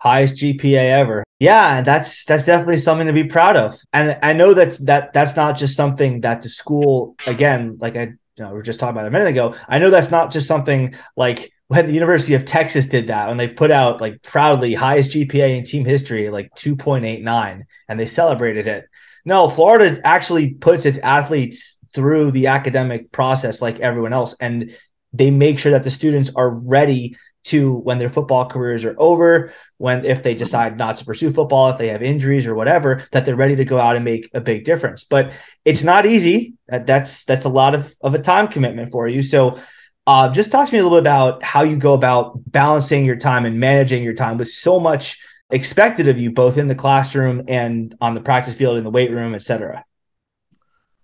highest 0.03 0.35
GPA 0.35 0.91
ever. 0.91 1.23
Yeah, 1.39 1.81
that's 1.81 2.25
that's 2.25 2.45
definitely 2.45 2.77
something 2.77 3.07
to 3.07 3.13
be 3.13 3.25
proud 3.25 3.57
of. 3.57 3.79
And 3.91 4.17
I 4.23 4.33
know 4.33 4.53
that's 4.53 4.77
that 4.79 5.13
that's 5.13 5.35
not 5.35 5.57
just 5.57 5.75
something 5.75 6.21
that 6.21 6.41
the 6.41 6.49
school 6.49 7.15
again, 7.27 7.77
like 7.79 7.95
I 7.95 8.13
you 8.37 8.43
know, 8.43 8.49
we 8.49 8.55
were 8.55 8.63
just 8.63 8.79
talking 8.79 8.95
about 8.95 9.07
a 9.07 9.11
minute 9.11 9.27
ago. 9.27 9.55
I 9.67 9.79
know 9.79 9.89
that's 9.89 10.09
not 10.09 10.31
just 10.31 10.47
something 10.47 10.95
like 11.15 11.51
when 11.67 11.85
the 11.85 11.93
University 11.93 12.33
of 12.33 12.45
Texas 12.45 12.85
did 12.85 13.07
that 13.07 13.27
when 13.27 13.37
they 13.37 13.47
put 13.47 13.71
out 13.71 14.01
like 14.01 14.21
proudly 14.21 14.73
highest 14.73 15.11
GPA 15.11 15.57
in 15.57 15.63
team 15.63 15.85
history, 15.85 16.29
like 16.29 16.49
2.89, 16.55 17.63
and 17.87 17.99
they 17.99 18.05
celebrated 18.05 18.67
it. 18.67 18.85
No, 19.25 19.49
Florida 19.49 19.99
actually 20.05 20.53
puts 20.55 20.85
its 20.85 20.97
athletes 20.99 21.77
through 21.93 22.31
the 22.31 22.47
academic 22.47 23.11
process 23.11 23.61
like 23.61 23.79
everyone 23.79 24.13
else. 24.13 24.35
And 24.39 24.75
they 25.13 25.31
make 25.31 25.59
sure 25.59 25.71
that 25.73 25.83
the 25.83 25.89
students 25.89 26.31
are 26.35 26.49
ready 26.49 27.15
to 27.43 27.73
when 27.73 27.99
their 27.99 28.09
football 28.09 28.45
careers 28.45 28.85
are 28.85 28.95
over, 28.97 29.53
when 29.77 30.05
if 30.05 30.23
they 30.23 30.33
decide 30.33 30.77
not 30.77 30.95
to 30.97 31.05
pursue 31.05 31.31
football, 31.31 31.69
if 31.69 31.77
they 31.77 31.89
have 31.89 32.01
injuries 32.01 32.47
or 32.47 32.55
whatever, 32.55 33.03
that 33.11 33.25
they're 33.25 33.35
ready 33.35 33.55
to 33.55 33.65
go 33.65 33.79
out 33.79 33.95
and 33.95 34.05
make 34.05 34.29
a 34.33 34.41
big 34.41 34.65
difference. 34.65 35.03
But 35.03 35.33
it's 35.65 35.83
not 35.83 36.05
easy. 36.05 36.53
That's 36.67 37.25
that's 37.25 37.45
a 37.45 37.49
lot 37.49 37.75
of, 37.75 37.93
of 38.01 38.13
a 38.13 38.19
time 38.19 38.47
commitment 38.47 38.91
for 38.91 39.07
you. 39.07 39.21
So 39.21 39.59
uh, 40.05 40.29
just 40.29 40.51
talk 40.51 40.67
to 40.67 40.73
me 40.73 40.79
a 40.79 40.83
little 40.83 40.97
bit 40.97 41.03
about 41.03 41.43
how 41.43 41.63
you 41.63 41.77
go 41.77 41.93
about 41.93 42.33
balancing 42.51 43.05
your 43.05 43.15
time 43.15 43.45
and 43.45 43.59
managing 43.59 44.03
your 44.03 44.13
time 44.13 44.37
with 44.37 44.49
so 44.49 44.79
much 44.79 45.17
expected 45.49 46.07
of 46.07 46.19
you, 46.19 46.31
both 46.31 46.57
in 46.57 46.67
the 46.67 46.75
classroom 46.75 47.43
and 47.47 47.95
on 48.01 48.13
the 48.13 48.21
practice 48.21 48.53
field, 48.53 48.77
in 48.77 48.83
the 48.83 48.89
weight 48.89 49.11
room, 49.11 49.35
etc. 49.35 49.85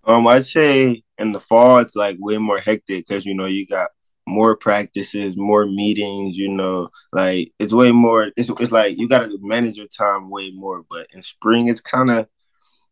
Um, 0.03 0.27
I'd 0.27 0.43
say 0.43 1.01
in 1.17 1.31
the 1.31 1.39
fall 1.39 1.77
it's 1.79 1.95
like 1.95 2.17
way 2.19 2.37
more 2.37 2.57
hectic 2.57 3.07
because 3.07 3.25
you 3.25 3.35
know 3.35 3.45
you 3.45 3.67
got 3.67 3.91
more 4.29 4.55
practices, 4.57 5.35
more 5.37 5.65
meetings, 5.65 6.37
you 6.37 6.49
know, 6.49 6.89
like 7.13 7.51
it's 7.59 7.73
way 7.73 7.91
more 7.91 8.31
it's 8.37 8.49
it's 8.59 8.71
like 8.71 8.97
you 8.97 9.09
gotta 9.09 9.37
manage 9.41 9.77
your 9.77 9.87
time 9.87 10.29
way 10.29 10.51
more. 10.51 10.83
But 10.89 11.07
in 11.13 11.21
spring 11.21 11.67
it's 11.67 11.81
kinda 11.81 12.27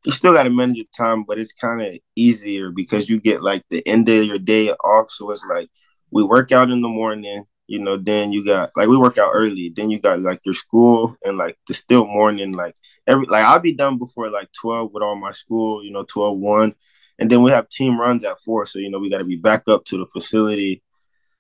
you 0.06 0.12
still 0.12 0.34
gotta 0.34 0.50
manage 0.50 0.78
your 0.78 0.86
time, 0.96 1.24
but 1.28 1.40
it's 1.40 1.54
kinda 1.54 2.00
easier 2.16 2.72
because 2.72 3.10
you 3.10 3.20
get 3.20 3.44
like 3.44 3.64
the 3.70 3.86
end 3.88 4.10
of 4.10 4.26
your 4.26 4.40
day 4.40 4.72
off. 4.72 5.12
So 5.12 5.32
it's 5.32 5.46
like 5.46 5.70
we 6.12 6.24
work 6.24 6.52
out 6.52 6.72
in 6.72 6.82
the 6.82 6.88
morning, 6.88 7.46
you 7.68 7.80
know, 7.80 7.98
then 7.98 8.32
you 8.32 8.46
got 8.46 8.72
like 8.76 8.88
we 8.88 8.98
work 8.98 9.18
out 9.18 9.32
early, 9.34 9.72
then 9.76 9.90
you 9.90 10.00
got 10.00 10.22
like 10.22 10.40
your 10.46 10.54
school 10.54 11.16
and 11.24 11.38
like 11.38 11.58
the 11.68 11.74
still 11.74 12.06
morning, 12.06 12.54
like 12.54 12.76
every 13.08 13.26
like 13.28 13.46
I'll 13.46 13.60
be 13.60 13.74
done 13.74 13.98
before 13.98 14.30
like 14.30 14.50
12 14.60 14.92
with 14.94 15.04
all 15.04 15.16
my 15.16 15.32
school, 15.32 15.84
you 15.84 15.92
know, 15.92 16.04
12 16.04 16.38
1. 16.38 16.76
And 17.20 17.30
then 17.32 17.42
we 17.42 17.52
have 17.52 17.68
team 17.70 18.00
runs 18.00 18.24
at 18.24 18.40
four. 18.40 18.66
So, 18.66 18.80
you 18.80 18.90
know, 18.92 19.00
we 19.00 19.10
got 19.10 19.18
to 19.20 19.24
be 19.26 19.38
back 19.38 19.64
up 19.68 19.86
to 19.86 19.98
the 19.98 20.06
facility. 20.06 20.84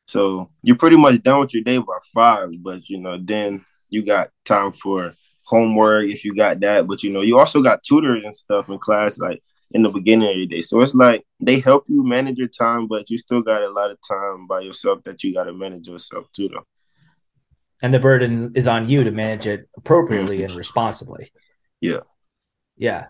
So 0.07 0.49
you're 0.63 0.77
pretty 0.77 0.97
much 0.97 1.21
done 1.21 1.41
with 1.41 1.53
your 1.53 1.63
day 1.63 1.77
by 1.77 1.97
five, 2.13 2.49
but 2.61 2.89
you 2.89 2.99
know, 2.99 3.17
then 3.17 3.63
you 3.89 4.03
got 4.03 4.29
time 4.45 4.71
for 4.71 5.13
homework 5.45 6.05
if 6.09 6.23
you 6.23 6.33
got 6.33 6.59
that. 6.61 6.87
But 6.87 7.03
you 7.03 7.11
know, 7.11 7.21
you 7.21 7.37
also 7.37 7.61
got 7.61 7.83
tutors 7.83 8.23
and 8.23 8.35
stuff 8.35 8.69
in 8.69 8.79
class, 8.79 9.19
like 9.19 9.43
in 9.71 9.83
the 9.83 9.89
beginning 9.89 10.29
of 10.29 10.37
your 10.37 10.47
day. 10.47 10.61
So 10.61 10.81
it's 10.81 10.95
like 10.95 11.25
they 11.41 11.59
help 11.59 11.85
you 11.87 12.03
manage 12.03 12.37
your 12.37 12.47
time, 12.47 12.87
but 12.87 13.09
you 13.09 13.17
still 13.17 13.41
got 13.41 13.63
a 13.63 13.69
lot 13.69 13.91
of 13.91 13.97
time 14.07 14.47
by 14.47 14.61
yourself 14.61 15.03
that 15.03 15.23
you 15.23 15.33
got 15.33 15.43
to 15.43 15.53
manage 15.53 15.87
yourself 15.87 16.31
too, 16.31 16.49
though. 16.49 16.65
And 17.83 17.93
the 17.93 17.99
burden 17.99 18.53
is 18.55 18.67
on 18.67 18.89
you 18.89 19.03
to 19.03 19.11
manage 19.11 19.45
it 19.45 19.69
appropriately 19.77 20.41
and 20.41 20.51
mm-hmm. 20.51 20.57
responsibly. 20.57 21.31
Yeah. 21.81 21.99
Yeah 22.77 23.07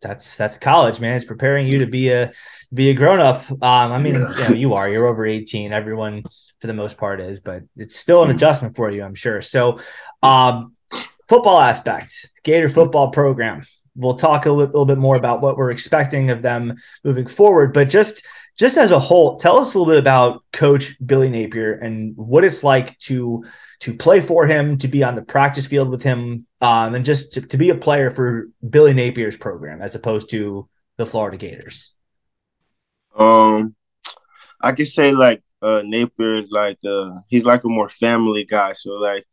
that's 0.00 0.36
that's 0.36 0.58
college, 0.58 1.00
man. 1.00 1.16
It's 1.16 1.24
preparing 1.24 1.66
you 1.66 1.78
to 1.80 1.86
be 1.86 2.10
a 2.10 2.32
be 2.72 2.90
a 2.90 2.94
grown 2.94 3.20
up. 3.20 3.50
Um, 3.50 3.60
I 3.62 3.98
mean, 3.98 4.14
yeah. 4.14 4.30
you, 4.36 4.48
know, 4.48 4.54
you 4.54 4.74
are. 4.74 4.88
You're 4.88 5.06
over 5.06 5.26
18. 5.26 5.72
Everyone, 5.72 6.22
for 6.60 6.66
the 6.66 6.74
most 6.74 6.96
part, 6.96 7.20
is, 7.20 7.40
but 7.40 7.62
it's 7.76 7.96
still 7.96 8.22
an 8.22 8.30
adjustment 8.30 8.76
for 8.76 8.90
you, 8.90 9.02
I'm 9.02 9.14
sure. 9.14 9.40
So, 9.40 9.80
um, 10.22 10.74
football 11.28 11.60
aspect, 11.60 12.30
Gator 12.42 12.68
football 12.68 13.10
program. 13.10 13.64
We'll 13.96 14.14
talk 14.14 14.46
a 14.46 14.52
little, 14.52 14.66
little 14.66 14.86
bit 14.86 14.98
more 14.98 15.16
about 15.16 15.40
what 15.40 15.56
we're 15.56 15.70
expecting 15.70 16.30
of 16.30 16.42
them 16.42 16.76
moving 17.04 17.26
forward, 17.26 17.72
but 17.72 17.88
just 17.88 18.22
just 18.56 18.78
as 18.78 18.90
a 18.90 18.98
whole, 18.98 19.36
tell 19.38 19.58
us 19.58 19.74
a 19.74 19.78
little 19.78 19.92
bit 19.92 19.98
about 19.98 20.42
Coach 20.52 20.96
Billy 21.04 21.28
Napier 21.28 21.74
and 21.74 22.16
what 22.16 22.44
it's 22.44 22.64
like 22.64 22.98
to 23.00 23.44
to 23.80 23.94
play 23.94 24.20
for 24.20 24.46
him, 24.46 24.78
to 24.78 24.88
be 24.88 25.02
on 25.04 25.14
the 25.14 25.22
practice 25.22 25.66
field 25.66 25.90
with 25.90 26.02
him, 26.02 26.46
um, 26.60 26.94
and 26.94 27.04
just 27.04 27.34
to, 27.34 27.42
to, 27.42 27.58
be 27.58 27.68
a 27.68 27.74
player 27.74 28.10
for 28.10 28.48
Billy 28.68 28.94
Napier's 28.94 29.36
program 29.36 29.82
as 29.82 29.94
opposed 29.94 30.30
to 30.30 30.66
the 30.96 31.04
Florida 31.04 31.36
Gators? 31.36 31.92
Um, 33.14 33.74
I 34.60 34.72
could 34.72 34.86
say 34.86 35.12
like 35.12 35.42
uh, 35.60 35.82
Napier 35.84 36.36
is 36.36 36.50
like 36.50 36.78
uh, 36.84 37.10
he's 37.28 37.44
like 37.44 37.64
a 37.64 37.68
more 37.68 37.88
family 37.88 38.44
guy. 38.44 38.72
So 38.72 38.92
like 38.92 39.26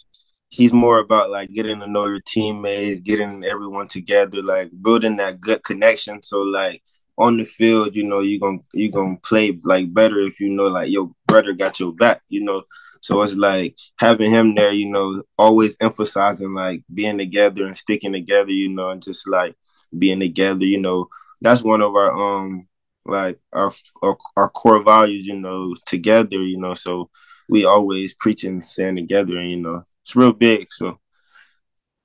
he's 0.53 0.73
more 0.73 0.99
about 0.99 1.29
like 1.29 1.49
getting 1.51 1.79
to 1.79 1.87
know 1.87 2.05
your 2.05 2.21
teammates, 2.25 3.01
getting 3.01 3.43
everyone 3.43 3.87
together, 3.87 4.41
like 4.41 4.69
building 4.81 5.17
that 5.17 5.41
good 5.41 5.63
connection. 5.63 6.21
So 6.23 6.41
like 6.41 6.81
on 7.17 7.37
the 7.37 7.45
field, 7.45 7.95
you 7.95 8.03
know, 8.05 8.19
you're 8.21 8.39
gonna 8.39 8.59
you 8.73 8.91
gonna 8.91 9.17
play 9.23 9.59
like 9.63 9.93
better 9.93 10.19
if 10.21 10.39
you 10.39 10.49
know 10.49 10.65
like 10.67 10.89
your 10.91 11.11
brother 11.27 11.53
got 11.53 11.79
your 11.79 11.93
back, 11.93 12.21
you 12.29 12.43
know. 12.43 12.63
So 13.01 13.21
it's 13.21 13.35
like 13.35 13.75
having 13.97 14.29
him 14.31 14.55
there, 14.55 14.71
you 14.71 14.89
know, 14.89 15.23
always 15.37 15.75
emphasizing 15.81 16.53
like 16.53 16.83
being 16.93 17.17
together 17.17 17.65
and 17.65 17.75
sticking 17.77 18.13
together, 18.13 18.51
you 18.51 18.69
know, 18.69 18.89
and 18.89 19.01
just 19.03 19.27
like 19.27 19.55
being 19.97 20.19
together, 20.19 20.65
you 20.65 20.79
know. 20.79 21.07
That's 21.41 21.63
one 21.63 21.81
of 21.81 21.95
our 21.95 22.11
um 22.13 22.67
like 23.05 23.39
our 23.51 23.71
our, 24.01 24.17
our 24.37 24.49
core 24.49 24.81
values, 24.83 25.25
you 25.27 25.35
know, 25.35 25.73
together, 25.85 26.37
you 26.37 26.57
know. 26.57 26.73
So 26.73 27.09
we 27.49 27.65
always 27.65 28.13
preaching 28.15 28.61
staying 28.61 28.95
together, 28.95 29.37
and 29.37 29.49
you 29.51 29.57
know, 29.57 29.85
it's 30.03 30.15
real 30.15 30.33
big. 30.33 30.67
So 30.71 30.99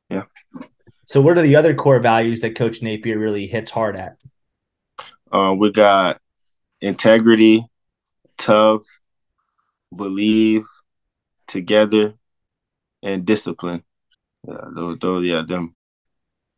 yeah. 0.09 0.25
So 1.07 1.21
what 1.21 1.39
are 1.39 1.43
the 1.43 1.57
other 1.57 1.75
core 1.75 2.01
values 2.01 2.41
that 2.41 2.57
Coach 2.57 2.83
Napier 2.83 3.19
really 3.19 3.47
hits 3.47 3.71
hard 3.71 3.97
at? 3.97 4.17
Uh, 5.31 5.55
we 5.59 5.73
got 5.73 6.21
integrity, 6.81 7.65
tough, 8.37 8.83
believe, 9.95 10.67
together, 11.47 12.15
and 13.03 13.25
discipline. 13.25 13.85
Yeah, 14.47 14.69
those, 14.75 14.99
those, 14.99 15.25
yeah, 15.25 15.43
them. 15.47 15.75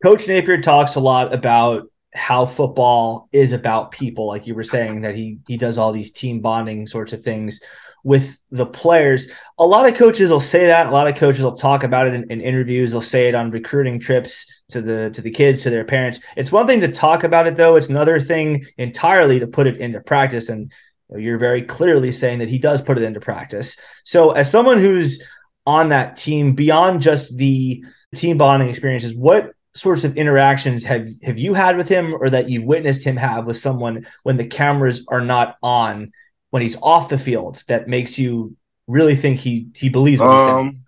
Coach 0.03 0.27
Napier 0.27 0.61
talks 0.61 0.95
a 0.95 0.99
lot 0.99 1.33
about 1.33 1.87
how 2.13 2.45
football 2.45 3.29
is 3.31 3.51
about 3.51 3.91
people, 3.91 4.27
like 4.27 4.47
you 4.47 4.55
were 4.55 4.63
saying 4.63 5.01
that 5.01 5.15
he 5.15 5.39
he 5.47 5.57
does 5.57 5.77
all 5.77 5.91
these 5.91 6.11
team 6.11 6.41
bonding 6.41 6.85
sorts 6.87 7.13
of 7.13 7.23
things 7.23 7.61
with 8.03 8.39
the 8.49 8.65
players. 8.65 9.27
A 9.59 9.65
lot 9.65 9.87
of 9.87 9.95
coaches 9.95 10.29
will 10.29 10.39
say 10.39 10.67
that. 10.67 10.87
A 10.87 10.91
lot 10.91 11.07
of 11.07 11.15
coaches 11.15 11.43
will 11.43 11.55
talk 11.55 11.83
about 11.83 12.07
it 12.07 12.13
in, 12.13 12.31
in, 12.31 12.41
interviews. 12.41 12.91
They'll 12.91 13.01
say 13.01 13.27
it 13.27 13.35
on 13.35 13.51
recruiting 13.51 13.99
trips 13.99 14.63
to 14.69 14.81
the 14.81 15.09
to 15.11 15.21
the 15.21 15.31
kids, 15.31 15.63
to 15.63 15.69
their 15.69 15.85
parents. 15.85 16.19
It's 16.35 16.51
one 16.51 16.67
thing 16.67 16.79
to 16.81 16.87
talk 16.87 17.23
about 17.23 17.47
it, 17.47 17.55
though. 17.55 17.75
It's 17.75 17.89
another 17.89 18.19
thing 18.19 18.65
entirely 18.77 19.39
to 19.39 19.47
put 19.47 19.67
it 19.67 19.77
into 19.77 20.01
practice. 20.01 20.49
And 20.49 20.71
you're 21.15 21.37
very 21.37 21.61
clearly 21.61 22.11
saying 22.11 22.39
that 22.39 22.49
he 22.49 22.57
does 22.57 22.81
put 22.81 22.97
it 22.97 23.03
into 23.03 23.19
practice. 23.19 23.77
So, 24.03 24.31
as 24.31 24.49
someone 24.49 24.79
who's 24.79 25.23
on 25.65 25.89
that 25.89 26.15
team, 26.15 26.53
beyond 26.55 27.01
just 27.01 27.37
the 27.37 27.83
team 28.15 28.37
bonding 28.37 28.69
experiences, 28.69 29.15
what 29.15 29.51
sorts 29.73 30.03
of 30.03 30.17
interactions 30.17 30.83
have 30.85 31.07
have 31.23 31.37
you 31.37 31.53
had 31.53 31.77
with 31.77 31.87
him, 31.87 32.13
or 32.13 32.29
that 32.29 32.49
you've 32.49 32.63
witnessed 32.63 33.05
him 33.05 33.17
have 33.17 33.45
with 33.45 33.57
someone 33.57 34.07
when 34.23 34.37
the 34.37 34.45
cameras 34.45 35.05
are 35.07 35.21
not 35.21 35.57
on? 35.61 36.11
When 36.51 36.61
he's 36.61 36.77
off 36.81 37.09
the 37.09 37.17
field 37.17 37.63
that 37.67 37.87
makes 37.87 38.19
you 38.19 38.55
really 38.87 39.15
think 39.15 39.39
he 39.39 39.69
he 39.73 39.89
believes 39.89 40.21
what 40.21 40.31
he's 40.31 40.41
um, 40.41 40.47
saying? 40.47 40.85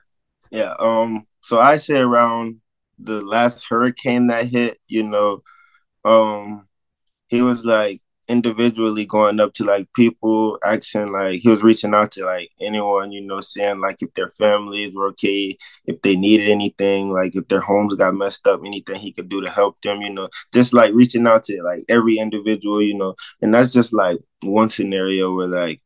Yeah. 0.51 0.75
Um. 0.77 1.25
So 1.41 1.59
I 1.59 1.77
say 1.77 1.99
around 1.99 2.61
the 2.99 3.21
last 3.21 3.65
hurricane 3.67 4.27
that 4.27 4.45
hit, 4.45 4.79
you 4.87 5.03
know, 5.03 5.41
um, 6.05 6.67
he 7.27 7.41
was 7.41 7.65
like 7.65 8.01
individually 8.33 9.05
going 9.05 9.39
up 9.39 9.53
to 9.53 9.63
like 9.63 9.87
people 9.95 10.57
asking 10.65 11.11
like 11.11 11.39
he 11.41 11.49
was 11.49 11.63
reaching 11.63 11.93
out 11.93 12.11
to 12.11 12.25
like 12.25 12.49
anyone 12.59 13.11
you 13.11 13.21
know 13.21 13.39
saying 13.39 13.79
like 13.79 13.97
if 14.01 14.13
their 14.15 14.29
families 14.31 14.93
were 14.93 15.07
okay 15.09 15.57
if 15.85 16.01
they 16.01 16.15
needed 16.15 16.49
anything 16.49 17.11
like 17.11 17.35
if 17.35 17.47
their 17.47 17.61
homes 17.61 17.95
got 17.95 18.13
messed 18.15 18.45
up 18.47 18.61
anything 18.65 18.99
he 18.99 19.13
could 19.13 19.29
do 19.29 19.41
to 19.41 19.49
help 19.49 19.79
them 19.81 20.01
you 20.01 20.09
know 20.09 20.27
just 20.53 20.73
like 20.73 20.93
reaching 20.93 21.27
out 21.27 21.43
to 21.43 21.61
like 21.63 21.81
every 21.89 22.17
individual 22.17 22.81
you 22.81 22.97
know 22.97 23.13
and 23.41 23.53
that's 23.53 23.71
just 23.71 23.93
like 23.93 24.17
one 24.41 24.69
scenario 24.69 25.33
where 25.33 25.47
like 25.47 25.81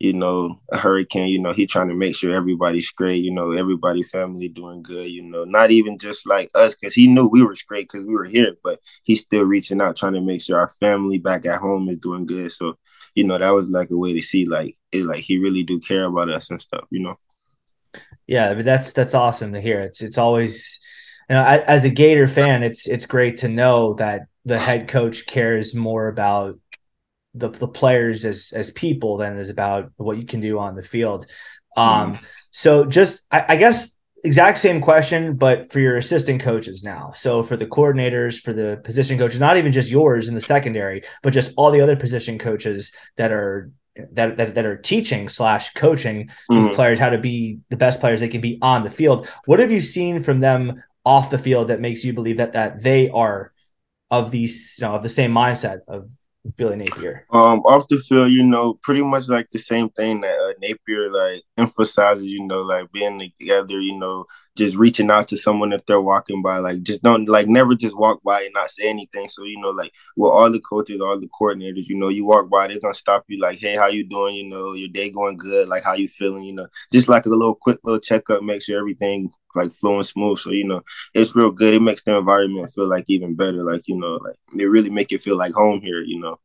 you 0.00 0.14
know, 0.14 0.58
a 0.72 0.78
hurricane, 0.78 1.28
you 1.28 1.38
know, 1.38 1.52
he 1.52 1.66
trying 1.66 1.88
to 1.88 1.94
make 1.94 2.16
sure 2.16 2.34
everybody's 2.34 2.90
great, 2.90 3.22
you 3.22 3.30
know, 3.30 3.52
everybody 3.52 4.02
family 4.02 4.48
doing 4.48 4.82
good, 4.82 5.06
you 5.06 5.22
know, 5.22 5.44
not 5.44 5.70
even 5.70 5.98
just 5.98 6.26
like 6.26 6.48
us, 6.54 6.74
because 6.74 6.94
he 6.94 7.06
knew 7.06 7.28
we 7.28 7.44
were 7.44 7.54
straight 7.54 7.86
because 7.86 8.06
we 8.06 8.14
were 8.14 8.24
here, 8.24 8.54
but 8.64 8.80
he's 9.04 9.20
still 9.20 9.44
reaching 9.44 9.78
out, 9.78 9.96
trying 9.96 10.14
to 10.14 10.22
make 10.22 10.40
sure 10.40 10.58
our 10.58 10.68
family 10.68 11.18
back 11.18 11.44
at 11.44 11.60
home 11.60 11.86
is 11.90 11.98
doing 11.98 12.24
good. 12.24 12.50
So, 12.50 12.78
you 13.14 13.24
know, 13.24 13.36
that 13.36 13.50
was 13.50 13.68
like 13.68 13.90
a 13.90 13.96
way 13.96 14.14
to 14.14 14.22
see 14.22 14.46
like 14.46 14.78
it 14.90 15.04
like 15.04 15.20
he 15.20 15.36
really 15.36 15.64
do 15.64 15.78
care 15.78 16.06
about 16.06 16.30
us 16.30 16.50
and 16.50 16.60
stuff, 16.60 16.86
you 16.90 17.00
know. 17.00 17.18
Yeah, 18.26 18.54
but 18.54 18.64
that's 18.64 18.92
that's 18.92 19.14
awesome 19.14 19.52
to 19.52 19.60
hear. 19.60 19.80
It's 19.80 20.00
it's 20.00 20.18
always 20.18 20.80
you 21.28 21.34
know, 21.34 21.44
as 21.44 21.84
a 21.84 21.90
Gator 21.90 22.26
fan, 22.26 22.62
it's 22.62 22.88
it's 22.88 23.04
great 23.04 23.36
to 23.38 23.48
know 23.48 23.94
that 23.94 24.22
the 24.46 24.58
head 24.58 24.88
coach 24.88 25.26
cares 25.26 25.74
more 25.74 26.08
about 26.08 26.58
the 27.34 27.48
the 27.48 27.68
players 27.68 28.24
as 28.24 28.52
as 28.54 28.70
people 28.70 29.16
than 29.16 29.36
it 29.36 29.40
is 29.40 29.48
about 29.48 29.92
what 29.96 30.18
you 30.18 30.26
can 30.26 30.40
do 30.40 30.58
on 30.58 30.74
the 30.74 30.82
field. 30.82 31.26
Um, 31.76 32.14
mm. 32.14 32.30
So 32.50 32.84
just 32.84 33.22
I, 33.30 33.44
I, 33.50 33.56
guess 33.56 33.96
exact 34.24 34.58
same 34.58 34.80
question, 34.80 35.36
but 35.36 35.72
for 35.72 35.78
your 35.78 35.96
assistant 35.96 36.42
coaches 36.42 36.82
now. 36.82 37.12
So 37.14 37.42
for 37.42 37.56
the 37.56 37.66
coordinators, 37.66 38.40
for 38.40 38.52
the 38.52 38.80
position 38.84 39.18
coaches, 39.18 39.38
not 39.38 39.56
even 39.56 39.70
just 39.70 39.90
yours 39.90 40.28
in 40.28 40.34
the 40.34 40.40
secondary, 40.40 41.02
but 41.22 41.32
just 41.32 41.52
all 41.56 41.70
the 41.70 41.80
other 41.80 41.96
position 41.96 42.38
coaches 42.38 42.90
that 43.16 43.30
are 43.30 43.70
that 44.12 44.36
that, 44.36 44.54
that 44.54 44.66
are 44.66 44.76
teaching 44.76 45.28
slash 45.28 45.72
coaching 45.74 46.28
mm. 46.50 46.66
these 46.66 46.74
players 46.74 46.98
how 46.98 47.10
to 47.10 47.18
be 47.18 47.60
the 47.68 47.76
best 47.76 48.00
players 48.00 48.20
they 48.20 48.28
can 48.28 48.40
be 48.40 48.58
on 48.62 48.82
the 48.82 48.90
field. 48.90 49.28
What 49.46 49.60
have 49.60 49.70
you 49.70 49.80
seen 49.80 50.22
from 50.22 50.40
them 50.40 50.82
off 51.04 51.30
the 51.30 51.38
field 51.38 51.68
that 51.68 51.80
makes 51.80 52.04
you 52.04 52.12
believe 52.12 52.38
that 52.38 52.52
that 52.54 52.82
they 52.82 53.08
are 53.10 53.52
of 54.10 54.30
these 54.30 54.76
you 54.78 54.86
know 54.86 54.94
of 54.94 55.02
the 55.02 55.08
same 55.08 55.32
mindset 55.32 55.80
of 55.86 56.10
Billy 56.56 56.76
Napier? 56.76 57.26
Um, 57.30 57.60
off 57.60 57.86
the 57.88 57.98
field, 57.98 58.32
you 58.32 58.42
know, 58.42 58.74
pretty 58.82 59.02
much 59.02 59.28
like 59.28 59.48
the 59.50 59.58
same 59.58 59.90
thing 59.90 60.22
that 60.22 60.34
uh, 60.34 60.52
Napier 60.58 61.12
like 61.12 61.42
emphasizes, 61.58 62.26
you 62.26 62.46
know, 62.46 62.62
like 62.62 62.90
being 62.92 63.18
together, 63.18 63.78
you 63.78 63.98
know, 63.98 64.24
just 64.56 64.76
reaching 64.76 65.10
out 65.10 65.28
to 65.28 65.36
someone 65.36 65.72
if 65.74 65.84
they're 65.84 66.00
walking 66.00 66.40
by, 66.40 66.56
like 66.56 66.82
just 66.82 67.02
don't 67.02 67.28
like 67.28 67.46
never 67.46 67.74
just 67.74 67.96
walk 67.96 68.22
by 68.22 68.42
and 68.42 68.54
not 68.54 68.70
say 68.70 68.88
anything. 68.88 69.28
So 69.28 69.44
you 69.44 69.60
know, 69.60 69.68
like 69.68 69.92
with 70.16 70.30
all 70.30 70.50
the 70.50 70.60
coaches, 70.60 71.00
all 71.02 71.20
the 71.20 71.28
coordinators, 71.28 71.88
you 71.88 71.96
know, 71.96 72.08
you 72.08 72.24
walk 72.24 72.48
by, 72.48 72.68
they're 72.68 72.80
gonna 72.80 72.94
stop 72.94 73.24
you, 73.28 73.38
like, 73.38 73.58
hey, 73.58 73.76
how 73.76 73.88
you 73.88 74.08
doing? 74.08 74.34
You 74.36 74.48
know, 74.48 74.72
your 74.72 74.88
day 74.88 75.10
going 75.10 75.36
good? 75.36 75.68
Like, 75.68 75.84
how 75.84 75.92
you 75.92 76.08
feeling? 76.08 76.44
You 76.44 76.54
know, 76.54 76.66
just 76.90 77.08
like 77.08 77.26
a 77.26 77.30
little 77.30 77.54
quick 77.54 77.78
little 77.84 78.00
checkup, 78.00 78.42
make 78.42 78.62
sure 78.62 78.78
everything 78.78 79.30
like 79.54 79.72
flowing 79.72 80.02
smooth. 80.02 80.38
So 80.38 80.50
you 80.50 80.66
know, 80.66 80.82
it's 81.14 81.34
real 81.34 81.50
good. 81.50 81.74
It 81.74 81.82
makes 81.82 82.02
the 82.02 82.16
environment 82.16 82.70
feel 82.70 82.88
like 82.88 83.04
even 83.08 83.34
better. 83.34 83.62
Like 83.62 83.88
you 83.88 83.96
know, 83.96 84.14
like 84.16 84.36
they 84.54 84.66
really 84.66 84.90
make 84.90 85.12
it 85.12 85.22
feel 85.22 85.36
like 85.36 85.52
home 85.52 85.80
here. 85.80 86.02
You 86.02 86.20
know. 86.20 86.40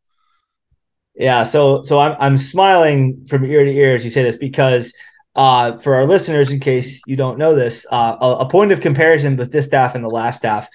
Yeah, 1.15 1.43
so 1.43 1.81
so 1.83 1.99
I'm 1.99 2.15
I'm 2.19 2.37
smiling 2.37 3.25
from 3.25 3.45
ear 3.45 3.63
to 3.63 3.71
ear 3.71 3.95
as 3.95 4.03
you 4.03 4.11
say 4.11 4.23
this 4.23 4.37
because 4.37 4.93
uh, 5.35 5.77
for 5.77 5.95
our 5.95 6.05
listeners, 6.05 6.51
in 6.51 6.59
case 6.59 7.01
you 7.05 7.15
don't 7.15 7.37
know 7.37 7.55
this, 7.55 7.85
uh, 7.91 8.15
a, 8.21 8.35
a, 8.37 8.49
point 8.49 8.71
of 8.71 8.79
comparison 8.79 9.35
with 9.35 9.51
this 9.51 9.65
staff 9.65 9.93
and 9.93 10.03
the 10.03 10.09
last 10.09 10.37
staff, 10.37 10.69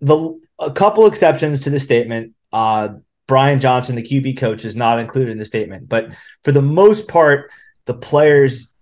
the 0.00 0.38
a 0.58 0.70
couple 0.70 1.06
exceptions 1.06 1.62
to 1.62 1.70
the 1.70 1.80
statement. 1.80 2.34
Uh, 2.52 2.88
Brian 3.26 3.58
Johnson, 3.58 3.96
the 3.96 4.02
QB 4.02 4.36
coach, 4.36 4.66
is 4.66 4.76
not 4.76 4.98
included 4.98 5.32
in 5.32 5.38
the 5.38 5.46
statement, 5.46 5.88
but 5.88 6.14
for 6.42 6.52
the 6.52 6.62
most 6.62 7.08
part, 7.08 7.50
the 7.86 7.94
players 7.94 8.73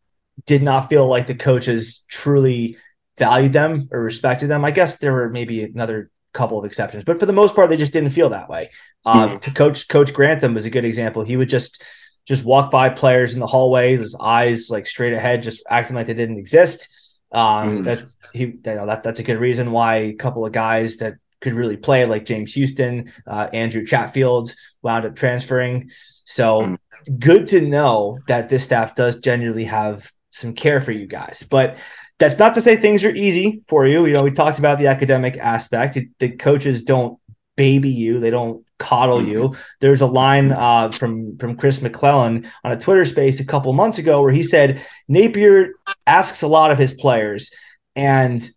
did 0.46 0.62
not 0.62 0.88
feel 0.88 1.06
like 1.06 1.26
the 1.26 1.34
coaches 1.34 2.02
truly 2.08 2.76
valued 3.18 3.52
them 3.52 3.88
or 3.92 4.02
respected 4.02 4.48
them. 4.48 4.64
I 4.64 4.70
guess 4.70 4.96
there 4.96 5.12
were 5.12 5.28
maybe 5.28 5.62
another 5.62 6.10
couple 6.32 6.58
of 6.58 6.64
exceptions, 6.64 7.04
but 7.04 7.20
for 7.20 7.26
the 7.26 7.32
most 7.32 7.54
part, 7.54 7.68
they 7.68 7.76
just 7.76 7.92
didn't 7.92 8.10
feel 8.10 8.30
that 8.30 8.48
way. 8.48 8.70
Um, 9.04 9.30
mm-hmm. 9.30 9.38
To 9.38 9.54
coach 9.54 9.88
Coach 9.88 10.12
Grantham 10.14 10.54
was 10.54 10.64
a 10.64 10.70
good 10.70 10.84
example. 10.84 11.22
He 11.22 11.36
would 11.36 11.48
just 11.48 11.82
just 12.26 12.44
walk 12.44 12.70
by 12.70 12.88
players 12.88 13.34
in 13.34 13.40
the 13.40 13.46
hallway, 13.46 13.96
his 13.96 14.16
eyes 14.18 14.70
like 14.70 14.86
straight 14.86 15.12
ahead, 15.12 15.42
just 15.42 15.62
acting 15.68 15.96
like 15.96 16.06
they 16.06 16.14
didn't 16.14 16.38
exist. 16.38 16.88
Um, 17.32 17.66
mm-hmm. 17.66 17.84
that 17.84 18.04
he, 18.34 18.44
you 18.44 18.60
know, 18.64 18.86
that 18.86 19.02
that's 19.02 19.20
a 19.20 19.22
good 19.22 19.38
reason 19.38 19.72
why 19.72 19.96
a 19.96 20.12
couple 20.14 20.44
of 20.44 20.52
guys 20.52 20.98
that 20.98 21.14
could 21.40 21.54
really 21.54 21.76
play, 21.76 22.04
like 22.04 22.24
James 22.24 22.54
Houston, 22.54 23.12
uh, 23.26 23.48
Andrew 23.52 23.84
Chatfield, 23.84 24.54
wound 24.82 25.04
up 25.04 25.16
transferring. 25.16 25.90
So 26.24 26.60
mm-hmm. 26.60 27.16
good 27.18 27.48
to 27.48 27.60
know 27.60 28.18
that 28.28 28.48
this 28.48 28.64
staff 28.64 28.94
does 28.94 29.16
genuinely 29.16 29.64
have 29.64 30.10
some 30.32 30.54
care 30.54 30.80
for 30.80 30.92
you 30.92 31.06
guys, 31.06 31.44
but 31.48 31.78
that's 32.18 32.38
not 32.38 32.54
to 32.54 32.60
say 32.60 32.76
things 32.76 33.04
are 33.04 33.14
easy 33.14 33.62
for 33.66 33.86
you. 33.86 34.06
You 34.06 34.14
know, 34.14 34.22
we 34.22 34.30
talked 34.30 34.58
about 34.58 34.78
the 34.78 34.86
academic 34.86 35.36
aspect. 35.38 35.98
The 36.18 36.30
coaches 36.30 36.82
don't 36.82 37.18
baby 37.56 37.90
you; 37.90 38.20
they 38.20 38.30
don't 38.30 38.64
coddle 38.78 39.22
you. 39.22 39.54
There's 39.80 40.00
a 40.00 40.06
line 40.06 40.52
uh, 40.52 40.90
from 40.90 41.36
from 41.38 41.56
Chris 41.56 41.82
McClellan 41.82 42.50
on 42.64 42.72
a 42.72 42.78
Twitter 42.78 43.04
space 43.06 43.40
a 43.40 43.44
couple 43.44 43.72
months 43.72 43.98
ago 43.98 44.22
where 44.22 44.32
he 44.32 44.42
said 44.42 44.84
Napier 45.08 45.74
asks 46.06 46.42
a 46.42 46.48
lot 46.48 46.70
of 46.70 46.78
his 46.78 46.92
players, 46.92 47.50
and 47.96 48.48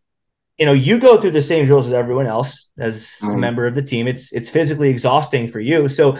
you 0.57 0.65
know 0.65 0.73
you 0.73 0.99
go 0.99 1.19
through 1.19 1.31
the 1.31 1.41
same 1.41 1.65
drills 1.65 1.87
as 1.87 1.93
everyone 1.93 2.27
else 2.27 2.69
as 2.77 3.15
mm. 3.21 3.33
a 3.33 3.37
member 3.37 3.67
of 3.67 3.75
the 3.75 3.81
team. 3.81 4.07
It's 4.07 4.31
it's 4.33 4.49
physically 4.49 4.89
exhausting 4.89 5.47
for 5.47 5.59
you. 5.59 5.87
So 5.87 6.17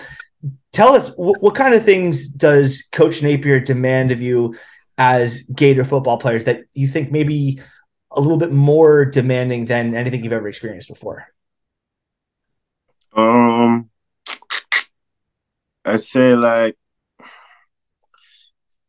tell 0.72 0.94
us 0.94 1.10
w- 1.10 1.36
what 1.40 1.56
kind 1.56 1.74
of 1.74 1.84
things 1.84 2.28
does 2.28 2.84
Coach 2.92 3.22
Napier 3.22 3.60
demand 3.60 4.12
of 4.12 4.22
you 4.22 4.56
as 4.98 5.42
Gator 5.44 5.84
football 5.84 6.18
players 6.18 6.46
that 6.46 6.64
you 6.74 6.88
think 6.88 7.12
maybe 7.12 7.60
a 8.12 8.22
little 8.22 8.38
bit 8.38 8.52
more 8.52 9.06
demanding 9.06 9.66
than 9.66 9.94
anything 9.96 10.24
you've 10.24 10.34
ever 10.34 10.48
experienced 10.48 10.88
before? 10.88 11.28
Um, 13.14 13.90
I'd 15.84 16.00
say 16.00 16.36
like 16.36 16.76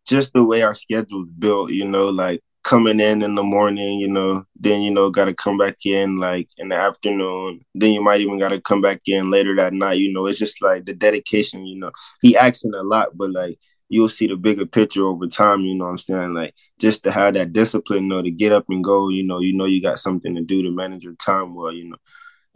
just 0.06 0.32
the 0.32 0.44
way 0.44 0.62
our 0.62 0.74
schedule's 0.74 1.30
built, 1.30 1.70
you 1.70 1.84
know, 1.84 2.06
like 2.06 2.42
coming 2.62 2.98
in 2.98 3.22
in 3.22 3.36
the 3.36 3.42
morning, 3.42 3.98
you 3.98 4.08
know, 4.08 4.44
then 4.58 4.82
you 4.82 4.90
know 4.90 5.10
got 5.10 5.26
to 5.26 5.34
come 5.34 5.56
back 5.58 5.76
in 5.84 6.16
like 6.16 6.48
in 6.58 6.68
the 6.68 6.76
afternoon. 6.76 7.60
Then 7.74 7.92
you 7.92 8.02
might 8.02 8.20
even 8.20 8.38
got 8.38 8.48
to 8.48 8.60
come 8.60 8.80
back 8.80 9.02
in 9.06 9.30
later 9.30 9.54
that 9.56 9.72
night. 9.72 9.98
You 9.98 10.12
know, 10.12 10.26
it's 10.26 10.38
just 10.38 10.62
like 10.62 10.84
the 10.84 10.94
dedication. 10.94 11.66
You 11.66 11.78
know, 11.78 11.92
he 12.22 12.36
asking 12.36 12.74
a 12.74 12.82
lot, 12.82 13.16
but 13.16 13.30
like 13.32 13.58
you'll 13.88 14.08
see 14.08 14.26
the 14.26 14.36
bigger 14.36 14.66
picture 14.66 15.06
over 15.06 15.26
time, 15.26 15.60
you 15.60 15.74
know 15.74 15.84
what 15.84 15.92
I'm 15.92 15.98
saying? 15.98 16.34
Like 16.34 16.54
just 16.78 17.02
to 17.04 17.12
have 17.12 17.34
that 17.34 17.52
discipline, 17.52 18.04
you 18.04 18.08
know, 18.08 18.22
to 18.22 18.30
get 18.30 18.52
up 18.52 18.66
and 18.68 18.82
go, 18.82 19.08
you 19.08 19.24
know, 19.24 19.40
you 19.40 19.54
know 19.54 19.64
you 19.66 19.82
got 19.82 19.98
something 19.98 20.34
to 20.34 20.42
do 20.42 20.62
to 20.62 20.70
manage 20.70 21.04
your 21.04 21.14
time 21.14 21.54
well, 21.54 21.72
you 21.72 21.88
know. 21.90 21.96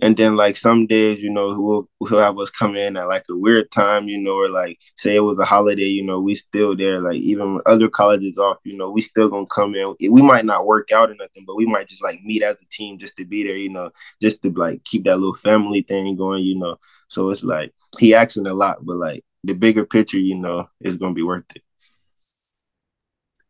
And 0.02 0.16
then 0.16 0.34
like 0.34 0.56
some 0.56 0.86
days, 0.86 1.20
you 1.22 1.28
know, 1.30 1.50
he'll, 1.50 2.08
he'll 2.08 2.20
have 2.20 2.38
us 2.38 2.48
come 2.50 2.74
in 2.74 2.96
at 2.96 3.06
like 3.06 3.24
a 3.30 3.36
weird 3.36 3.70
time, 3.70 4.08
you 4.08 4.16
know, 4.16 4.32
or 4.32 4.48
like 4.48 4.78
say 4.96 5.14
it 5.14 5.20
was 5.20 5.38
a 5.38 5.44
holiday, 5.44 5.84
you 5.84 6.02
know, 6.02 6.18
we 6.20 6.34
still 6.34 6.74
there. 6.74 7.00
Like 7.00 7.16
even 7.16 7.60
other 7.66 7.88
colleges 7.88 8.38
off, 8.38 8.56
you 8.64 8.78
know, 8.78 8.90
we 8.90 9.02
still 9.02 9.28
gonna 9.28 9.44
come 9.54 9.74
in. 9.74 9.94
We 10.10 10.22
might 10.22 10.46
not 10.46 10.64
work 10.66 10.90
out 10.90 11.10
or 11.10 11.14
nothing, 11.16 11.44
but 11.46 11.56
we 11.56 11.66
might 11.66 11.86
just 11.86 12.02
like 12.02 12.18
meet 12.22 12.42
as 12.42 12.62
a 12.62 12.66
team 12.70 12.96
just 12.96 13.16
to 13.18 13.26
be 13.26 13.44
there, 13.44 13.56
you 13.56 13.68
know, 13.68 13.90
just 14.22 14.40
to 14.42 14.50
like 14.50 14.84
keep 14.84 15.04
that 15.04 15.18
little 15.18 15.34
family 15.34 15.82
thing 15.82 16.16
going, 16.16 16.44
you 16.44 16.58
know. 16.58 16.76
So 17.08 17.28
it's 17.28 17.44
like 17.44 17.72
he 17.98 18.14
asking 18.14 18.46
a 18.46 18.54
lot, 18.54 18.78
but 18.82 18.96
like 18.96 19.22
the 19.44 19.54
bigger 19.54 19.84
picture, 19.84 20.18
you 20.18 20.36
know, 20.36 20.68
is 20.80 20.96
going 20.96 21.12
to 21.12 21.16
be 21.16 21.22
worth 21.22 21.44
it. 21.54 21.62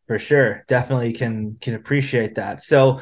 For 0.06 0.18
sure, 0.18 0.64
definitely 0.66 1.12
can 1.12 1.56
can 1.60 1.74
appreciate 1.74 2.34
that. 2.34 2.62
So, 2.62 3.00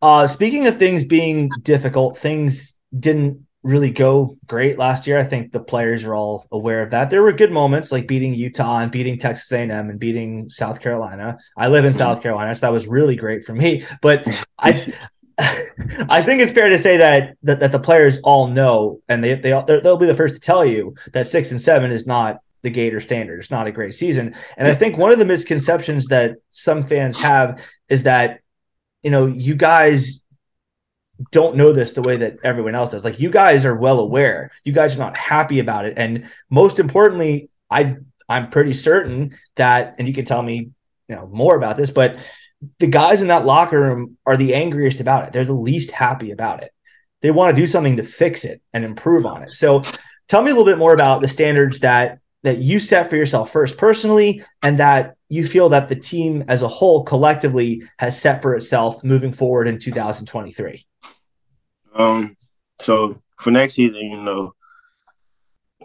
uh, 0.00 0.28
speaking 0.28 0.68
of 0.68 0.76
things 0.76 1.02
being 1.02 1.48
difficult, 1.48 2.18
things 2.18 2.74
didn't 2.96 3.46
really 3.66 3.90
go 3.90 4.38
great 4.46 4.78
last 4.78 5.08
year. 5.08 5.18
I 5.18 5.24
think 5.24 5.50
the 5.50 5.60
players 5.60 6.04
are 6.04 6.14
all 6.14 6.46
aware 6.52 6.82
of 6.82 6.90
that. 6.90 7.10
There 7.10 7.22
were 7.22 7.32
good 7.32 7.50
moments 7.50 7.90
like 7.90 8.06
beating 8.06 8.32
Utah 8.32 8.78
and 8.78 8.92
beating 8.92 9.18
Texas 9.18 9.50
A&M 9.50 9.70
and 9.72 9.98
beating 9.98 10.48
South 10.50 10.80
Carolina. 10.80 11.38
I 11.56 11.66
live 11.66 11.84
in 11.84 11.92
South 11.92 12.22
Carolina, 12.22 12.54
so 12.54 12.60
that 12.60 12.72
was 12.72 12.86
really 12.86 13.16
great 13.16 13.44
for 13.44 13.52
me. 13.52 13.84
But 14.00 14.24
I 14.56 14.70
I 15.38 16.22
think 16.22 16.40
it's 16.40 16.52
fair 16.52 16.70
to 16.70 16.78
say 16.78 16.96
that, 16.96 17.36
that 17.42 17.60
that 17.60 17.72
the 17.72 17.78
players 17.78 18.18
all 18.24 18.46
know, 18.46 19.00
and 19.08 19.22
they 19.22 19.34
they 19.34 19.50
they'll 19.50 19.96
be 19.96 20.06
the 20.06 20.14
first 20.14 20.34
to 20.34 20.40
tell 20.40 20.64
you 20.64 20.94
that 21.12 21.26
six 21.26 21.50
and 21.50 21.60
seven 21.60 21.90
is 21.90 22.06
not 22.06 22.40
the 22.62 22.70
Gator 22.70 23.00
standard. 23.00 23.40
It's 23.40 23.50
not 23.50 23.66
a 23.66 23.72
great 23.72 23.94
season, 23.94 24.34
and 24.56 24.66
I 24.66 24.74
think 24.74 24.96
one 24.96 25.12
of 25.12 25.18
the 25.18 25.26
misconceptions 25.26 26.06
that 26.06 26.36
some 26.52 26.86
fans 26.86 27.20
have 27.20 27.62
is 27.88 28.04
that 28.04 28.40
you 29.02 29.10
know 29.10 29.26
you 29.26 29.54
guys 29.54 30.22
don't 31.30 31.56
know 31.56 31.72
this 31.72 31.92
the 31.92 32.02
way 32.02 32.16
that 32.16 32.38
everyone 32.42 32.74
else 32.74 32.92
does. 32.92 33.04
Like 33.04 33.20
you 33.20 33.30
guys 33.30 33.64
are 33.64 33.74
well 33.74 34.00
aware, 34.00 34.52
you 34.64 34.72
guys 34.72 34.94
are 34.94 34.98
not 34.98 35.16
happy 35.16 35.58
about 35.58 35.84
it, 35.84 35.98
and 35.98 36.30
most 36.48 36.78
importantly, 36.78 37.50
I 37.70 37.96
I'm 38.26 38.48
pretty 38.48 38.72
certain 38.72 39.36
that, 39.56 39.96
and 39.98 40.08
you 40.08 40.14
can 40.14 40.24
tell 40.24 40.42
me 40.42 40.70
you 41.08 41.14
know 41.14 41.28
more 41.30 41.56
about 41.56 41.76
this, 41.76 41.90
but 41.90 42.16
the 42.78 42.86
guys 42.86 43.22
in 43.22 43.28
that 43.28 43.46
locker 43.46 43.80
room 43.80 44.16
are 44.26 44.36
the 44.36 44.54
angriest 44.54 45.00
about 45.00 45.26
it. 45.26 45.32
They're 45.32 45.44
the 45.44 45.52
least 45.52 45.90
happy 45.90 46.30
about 46.30 46.62
it. 46.62 46.72
They 47.22 47.30
want 47.30 47.54
to 47.54 47.60
do 47.60 47.66
something 47.66 47.96
to 47.96 48.02
fix 48.02 48.44
it 48.44 48.62
and 48.72 48.84
improve 48.84 49.26
on 49.26 49.42
it. 49.42 49.52
So 49.52 49.82
tell 50.28 50.42
me 50.42 50.50
a 50.50 50.54
little 50.54 50.70
bit 50.70 50.78
more 50.78 50.92
about 50.92 51.20
the 51.20 51.28
standards 51.28 51.80
that 51.80 52.18
that 52.42 52.58
you 52.58 52.78
set 52.78 53.10
for 53.10 53.16
yourself 53.16 53.50
first 53.50 53.76
personally 53.76 54.44
and 54.62 54.78
that 54.78 55.16
you 55.28 55.44
feel 55.44 55.68
that 55.70 55.88
the 55.88 55.96
team 55.96 56.44
as 56.46 56.62
a 56.62 56.68
whole 56.68 57.02
collectively 57.02 57.82
has 57.98 58.20
set 58.20 58.40
for 58.40 58.54
itself 58.54 59.02
moving 59.02 59.32
forward 59.32 59.66
in 59.66 59.78
2023. 59.78 60.86
Um 61.94 62.36
so 62.78 63.20
for 63.38 63.50
next 63.50 63.74
season, 63.74 64.00
you 64.00 64.18
know, 64.18 64.54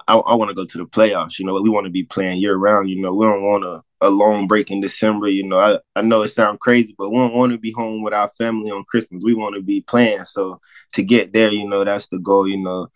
I, 0.08 0.16
I 0.16 0.36
want 0.36 0.50
to 0.50 0.56
go 0.56 0.66
to 0.66 0.78
the 0.78 0.86
playoffs. 0.86 1.40
You 1.40 1.46
know, 1.46 1.60
we 1.62 1.70
want 1.70 1.86
to 1.86 1.92
be 1.92 2.04
playing 2.04 2.42
year 2.42 2.56
round. 2.56 2.90
You 2.90 3.02
know, 3.02 3.14
we 3.14 3.26
don't 3.26 3.44
want 3.44 3.64
to 3.64 3.82
a 4.02 4.10
long 4.10 4.48
break 4.48 4.72
in 4.72 4.82
December. 4.82 5.28
You 5.28 5.48
know, 5.48 5.60
I, 5.60 5.80
I 5.96 6.02
know 6.02 6.24
it 6.24 6.30
sounds 6.30 6.58
crazy, 6.60 6.96
but 6.98 7.12
we 7.12 7.18
don't 7.18 7.34
want 7.34 7.52
to 7.52 7.60
be 7.60 7.72
home 7.72 8.02
with 8.02 8.14
our 8.14 8.30
family 8.30 8.72
on 8.72 8.84
Christmas. 8.86 9.24
We 9.24 9.36
want 9.36 9.56
to 9.56 9.62
be 9.62 9.82
playing. 9.82 10.26
So 10.26 10.60
to 10.94 11.04
get 11.04 11.34
there, 11.34 11.52
you 11.52 11.68
know, 11.68 11.86
that's 11.86 12.08
the 12.08 12.20
goal. 12.20 12.48
You 12.48 12.58
know, 12.58 12.88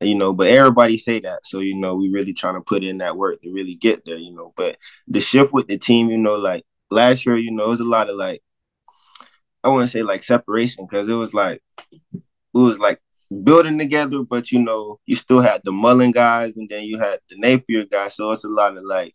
you 0.00 0.14
know, 0.14 0.32
but 0.32 0.48
everybody 0.48 0.98
say 0.98 1.20
that. 1.20 1.44
So 1.44 1.60
you 1.60 1.76
know, 1.76 1.94
we 1.96 2.10
really 2.10 2.32
trying 2.32 2.54
to 2.54 2.60
put 2.60 2.84
in 2.84 2.98
that 2.98 3.16
work 3.16 3.40
to 3.42 3.52
really 3.52 3.74
get 3.74 4.04
there. 4.04 4.18
You 4.18 4.32
know, 4.32 4.52
but 4.56 4.76
the 5.08 5.20
shift 5.20 5.52
with 5.52 5.68
the 5.68 5.78
team, 5.78 6.10
you 6.10 6.18
know, 6.18 6.36
like 6.36 6.64
last 6.90 7.26
year, 7.26 7.36
you 7.36 7.50
know, 7.52 7.64
it 7.64 7.68
was 7.68 7.80
a 7.80 7.84
lot 7.84 8.10
of 8.10 8.16
like 8.16 8.42
I 9.64 9.68
want 9.68 9.82
to 9.82 9.88
say 9.88 10.02
like 10.02 10.22
separation 10.22 10.86
because 10.86 11.08
it 11.08 11.14
was 11.14 11.34
like 11.34 11.62
it 12.12 12.22
was 12.52 12.78
like 12.78 13.00
building 13.44 13.78
together, 13.78 14.22
but 14.22 14.50
you 14.52 14.58
know, 14.60 14.98
you 15.06 15.14
still 15.14 15.40
had 15.40 15.62
the 15.64 15.72
Mullen 15.72 16.10
guys 16.12 16.56
and 16.56 16.68
then 16.68 16.84
you 16.84 16.98
had 16.98 17.20
the 17.28 17.36
Napier 17.38 17.84
guys. 17.84 18.16
So 18.16 18.30
it's 18.32 18.44
a 18.44 18.48
lot 18.48 18.76
of 18.76 18.82
like 18.84 19.14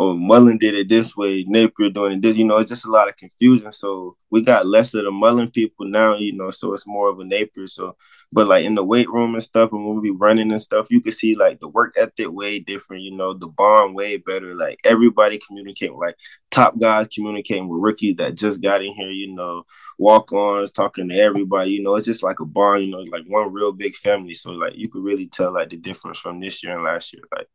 oh, 0.00 0.14
Mullen 0.14 0.56
did 0.56 0.74
it 0.74 0.88
this 0.88 1.14
way, 1.14 1.44
Napier 1.46 1.90
doing 1.90 2.12
it 2.12 2.22
this. 2.22 2.34
You 2.34 2.46
know, 2.46 2.56
it's 2.56 2.70
just 2.70 2.86
a 2.86 2.90
lot 2.90 3.08
of 3.08 3.16
confusion. 3.16 3.70
So 3.70 4.16
we 4.30 4.40
got 4.40 4.66
less 4.66 4.94
of 4.94 5.04
the 5.04 5.10
Mullen 5.10 5.50
people 5.50 5.86
now, 5.86 6.16
you 6.16 6.32
know, 6.32 6.50
so 6.50 6.72
it's 6.72 6.86
more 6.86 7.10
of 7.10 7.20
a 7.20 7.24
Napier. 7.24 7.66
So, 7.66 7.96
but 8.32 8.46
like 8.46 8.64
in 8.64 8.74
the 8.74 8.82
weight 8.82 9.10
room 9.10 9.34
and 9.34 9.42
stuff, 9.42 9.72
and 9.72 9.84
when 9.84 9.96
we 9.96 10.10
be 10.10 10.16
running 10.16 10.52
and 10.52 10.62
stuff, 10.62 10.86
you 10.88 11.02
can 11.02 11.12
see 11.12 11.34
like 11.34 11.60
the 11.60 11.68
work 11.68 11.94
ethic 11.98 12.32
way 12.32 12.60
different, 12.60 13.02
you 13.02 13.14
know, 13.14 13.34
the 13.34 13.48
bond 13.48 13.94
way 13.94 14.16
better. 14.16 14.54
Like 14.54 14.80
everybody 14.84 15.38
communicating, 15.46 15.98
like 15.98 16.16
top 16.50 16.78
guys 16.78 17.06
communicating 17.08 17.68
with 17.68 17.82
rookies 17.82 18.16
that 18.16 18.36
just 18.36 18.62
got 18.62 18.82
in 18.82 18.94
here, 18.94 19.10
you 19.10 19.34
know, 19.34 19.64
walk 19.98 20.32
ons, 20.32 20.70
talking 20.70 21.10
to 21.10 21.14
everybody, 21.14 21.72
you 21.72 21.82
know, 21.82 21.94
it's 21.96 22.06
just 22.06 22.22
like 22.22 22.40
a 22.40 22.46
bond, 22.46 22.84
you 22.84 22.90
know, 22.90 23.00
like 23.00 23.24
one 23.26 23.52
real 23.52 23.72
big 23.72 23.94
family. 23.94 24.32
So 24.32 24.52
like 24.52 24.76
you 24.76 24.88
could 24.88 25.04
really 25.04 25.26
tell 25.26 25.52
like 25.52 25.68
the 25.68 25.76
difference 25.76 26.18
from 26.18 26.40
this 26.40 26.64
year 26.64 26.76
and 26.76 26.84
last 26.84 27.12
year. 27.12 27.22
Like 27.36 27.48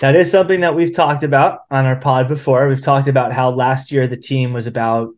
That 0.00 0.14
is 0.14 0.30
something 0.30 0.60
that 0.60 0.74
we've 0.74 0.94
talked 0.94 1.22
about 1.22 1.60
on 1.70 1.86
our 1.86 1.98
pod 1.98 2.28
before. 2.28 2.68
We've 2.68 2.80
talked 2.80 3.08
about 3.08 3.32
how 3.32 3.50
last 3.50 3.90
year 3.90 4.06
the 4.06 4.16
team 4.16 4.52
was 4.52 4.66
about 4.66 5.10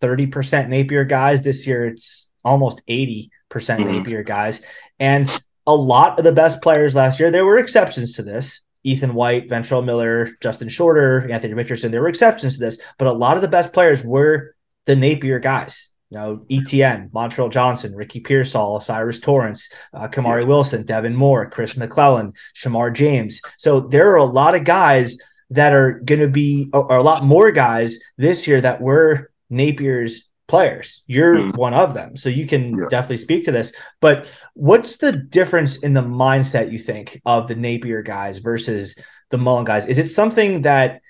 30% 0.00 0.68
Napier 0.68 1.04
guys. 1.04 1.42
This 1.42 1.66
year 1.66 1.86
it's 1.86 2.30
almost 2.44 2.82
80% 2.86 3.30
mm-hmm. 3.50 3.92
Napier 3.92 4.22
guys. 4.22 4.60
And 5.00 5.42
a 5.66 5.74
lot 5.74 6.18
of 6.18 6.24
the 6.24 6.32
best 6.32 6.62
players 6.62 6.94
last 6.94 7.20
year, 7.20 7.30
there 7.30 7.44
were 7.44 7.58
exceptions 7.58 8.14
to 8.14 8.22
this. 8.22 8.60
Ethan 8.84 9.14
White, 9.14 9.48
Ventrell 9.48 9.84
Miller, 9.84 10.30
Justin 10.40 10.68
Shorter, 10.68 11.30
Anthony 11.30 11.54
Richardson, 11.54 11.90
there 11.90 12.00
were 12.00 12.08
exceptions 12.08 12.54
to 12.54 12.64
this, 12.64 12.78
but 12.96 13.08
a 13.08 13.12
lot 13.12 13.36
of 13.36 13.42
the 13.42 13.48
best 13.48 13.72
players 13.72 14.02
were 14.02 14.54
the 14.86 14.96
Napier 14.96 15.40
guys. 15.40 15.90
You 16.10 16.18
know, 16.18 16.46
Etienne, 16.50 17.10
Montrell 17.14 17.50
Johnson, 17.50 17.94
Ricky 17.94 18.20
Pearsall, 18.20 18.80
Cyrus 18.80 19.20
Torrance, 19.20 19.70
uh, 19.92 20.08
Kamari 20.08 20.46
Wilson, 20.46 20.84
Devin 20.84 21.14
Moore, 21.14 21.50
Chris 21.50 21.76
McClellan, 21.76 22.32
Shemar 22.56 22.94
James. 22.94 23.42
So 23.58 23.80
there 23.80 24.10
are 24.10 24.16
a 24.16 24.24
lot 24.24 24.54
of 24.54 24.64
guys 24.64 25.18
that 25.50 25.72
are 25.72 26.00
going 26.00 26.20
to 26.20 26.28
be, 26.28 26.70
or 26.72 26.96
a 26.96 27.02
lot 27.02 27.24
more 27.24 27.50
guys 27.50 27.98
this 28.16 28.46
year 28.46 28.60
that 28.60 28.80
were 28.80 29.30
Napier's 29.50 30.28
players. 30.46 31.02
You're 31.06 31.38
mm. 31.38 31.58
one 31.58 31.74
of 31.74 31.94
them. 31.94 32.16
So 32.16 32.30
you 32.30 32.46
can 32.46 32.76
yeah. 32.76 32.86
definitely 32.88 33.18
speak 33.18 33.44
to 33.44 33.52
this. 33.52 33.72
But 34.00 34.26
what's 34.54 34.96
the 34.96 35.12
difference 35.12 35.76
in 35.78 35.92
the 35.92 36.02
mindset 36.02 36.72
you 36.72 36.78
think 36.78 37.20
of 37.26 37.46
the 37.48 37.54
Napier 37.54 38.02
guys 38.02 38.38
versus 38.38 38.96
the 39.30 39.38
Mullen 39.38 39.66
guys? 39.66 39.84
Is 39.84 39.98
it 39.98 40.06
something 40.08 40.62
that 40.62 41.02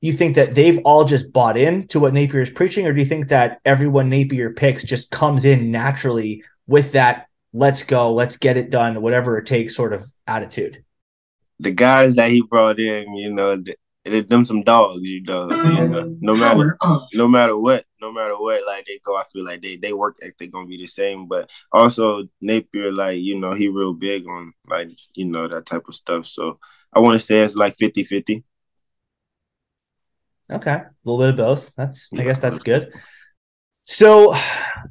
you 0.00 0.12
think 0.12 0.36
that 0.36 0.54
they've 0.54 0.78
all 0.84 1.04
just 1.04 1.32
bought 1.32 1.56
in 1.56 1.86
to 1.88 2.00
what 2.00 2.14
Napier 2.14 2.40
is 2.40 2.50
preaching, 2.50 2.86
or 2.86 2.92
do 2.92 3.00
you 3.00 3.06
think 3.06 3.28
that 3.28 3.60
everyone 3.64 4.08
Napier 4.08 4.50
picks 4.50 4.82
just 4.82 5.10
comes 5.10 5.44
in 5.44 5.70
naturally 5.70 6.42
with 6.66 6.92
that 6.92 7.26
let's 7.52 7.82
go, 7.82 8.12
let's 8.12 8.36
get 8.36 8.56
it 8.56 8.70
done, 8.70 9.02
whatever 9.02 9.38
it 9.38 9.46
takes 9.46 9.74
sort 9.74 9.92
of 9.92 10.04
attitude? 10.26 10.84
The 11.58 11.72
guys 11.72 12.16
that 12.16 12.30
he 12.30 12.42
brought 12.42 12.80
in, 12.80 13.14
you 13.14 13.32
know, 13.32 13.62
it 14.04 14.28
them 14.28 14.44
some 14.44 14.62
dogs, 14.62 15.02
you 15.02 15.22
know. 15.22 15.50
You 15.50 15.88
know 15.88 16.02
mm-hmm. 16.04 16.14
no 16.20 16.34
matter 16.34 16.78
no 17.12 17.28
matter 17.28 17.56
what, 17.56 17.84
no 18.00 18.10
matter 18.10 18.38
what, 18.38 18.64
like 18.66 18.86
they 18.86 18.98
go, 19.04 19.16
I 19.16 19.24
feel 19.24 19.44
like 19.44 19.60
they 19.60 19.76
they 19.76 19.92
work 19.92 20.16
ethic 20.22 20.52
gonna 20.52 20.66
be 20.66 20.78
the 20.78 20.86
same. 20.86 21.26
But 21.26 21.50
also 21.70 22.24
Napier, 22.40 22.92
like 22.92 23.18
you 23.20 23.38
know, 23.38 23.52
he 23.52 23.68
real 23.68 23.92
big 23.92 24.26
on 24.26 24.54
like 24.66 24.90
you 25.14 25.26
know 25.26 25.48
that 25.48 25.66
type 25.66 25.86
of 25.86 25.94
stuff. 25.94 26.24
So 26.26 26.58
I 26.94 27.00
want 27.00 27.20
to 27.20 27.24
say 27.24 27.40
it's 27.40 27.54
like 27.54 27.76
50-50. 27.76 28.42
Okay, 30.50 30.70
a 30.70 30.90
little 31.04 31.18
bit 31.18 31.30
of 31.30 31.36
both. 31.36 31.72
That's 31.76 32.08
I 32.16 32.24
guess 32.24 32.38
that's 32.38 32.58
good. 32.58 32.92
So 33.84 34.34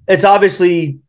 it's 0.08 0.24
obviously 0.24 1.00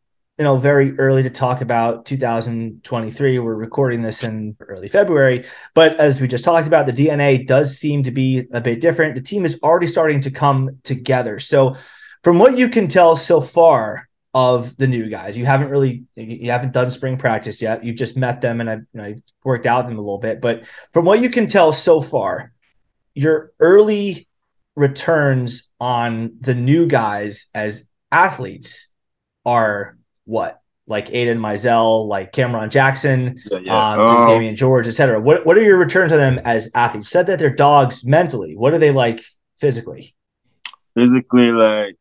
you 0.40 0.44
know 0.44 0.56
very 0.56 0.98
early 0.98 1.22
to 1.22 1.28
talk 1.28 1.60
about 1.60 2.06
2023 2.06 3.38
we're 3.40 3.54
recording 3.54 4.00
this 4.00 4.22
in 4.22 4.56
early 4.60 4.88
february 4.88 5.44
but 5.74 6.00
as 6.00 6.18
we 6.18 6.26
just 6.26 6.44
talked 6.44 6.66
about 6.66 6.86
the 6.86 6.92
dna 6.94 7.46
does 7.46 7.76
seem 7.76 8.02
to 8.04 8.10
be 8.10 8.46
a 8.54 8.60
bit 8.60 8.80
different. 8.80 9.14
The 9.14 9.20
team 9.20 9.44
is 9.44 9.60
already 9.62 9.86
starting 9.86 10.22
to 10.22 10.30
come 10.30 10.78
together. 10.82 11.38
So 11.40 11.76
from 12.24 12.38
what 12.38 12.56
you 12.56 12.70
can 12.70 12.88
tell 12.88 13.18
so 13.18 13.42
far 13.42 14.08
of 14.32 14.74
the 14.78 14.86
new 14.86 15.10
guys 15.10 15.36
you 15.36 15.44
haven't 15.44 15.68
really 15.68 16.04
you 16.14 16.50
haven't 16.50 16.72
done 16.72 16.88
spring 16.88 17.18
practice 17.18 17.60
yet. 17.60 17.84
You've 17.84 17.96
just 17.96 18.16
met 18.16 18.40
them 18.40 18.62
and 18.62 18.70
i've 18.70 18.86
you 18.94 19.00
know, 19.02 19.14
worked 19.44 19.66
out 19.66 19.86
them 19.88 19.98
a 19.98 20.00
little 20.00 20.18
bit 20.18 20.40
but 20.40 20.64
from 20.92 21.04
what 21.04 21.20
you 21.20 21.28
can 21.28 21.48
tell 21.48 21.70
so 21.70 22.00
far 22.00 22.52
your 23.14 23.52
early 23.58 24.26
returns 24.80 25.70
on 25.78 26.32
the 26.40 26.54
new 26.54 26.86
guys 26.86 27.46
as 27.54 27.84
athletes 28.10 28.88
are 29.46 29.96
what? 30.24 30.60
Like 30.86 31.12
Aidan 31.12 31.38
Mizell, 31.38 32.08
like 32.08 32.32
Cameron 32.32 32.68
Jackson, 32.70 33.36
yeah, 33.50 33.58
yeah. 33.58 33.92
Um, 33.92 34.00
Damieon 34.00 34.56
George, 34.56 34.88
etc. 34.88 35.20
What 35.20 35.46
what 35.46 35.56
are 35.56 35.62
your 35.62 35.76
returns 35.76 36.10
on 36.10 36.18
them 36.18 36.40
as 36.44 36.68
athletes? 36.74 37.08
You 37.08 37.10
said 37.10 37.26
that 37.28 37.38
they're 37.38 37.54
dogs 37.54 38.04
mentally. 38.04 38.56
What 38.56 38.72
are 38.72 38.78
they 38.78 38.90
like 38.90 39.22
physically? 39.58 40.16
Physically, 40.96 41.52
like, 41.52 41.96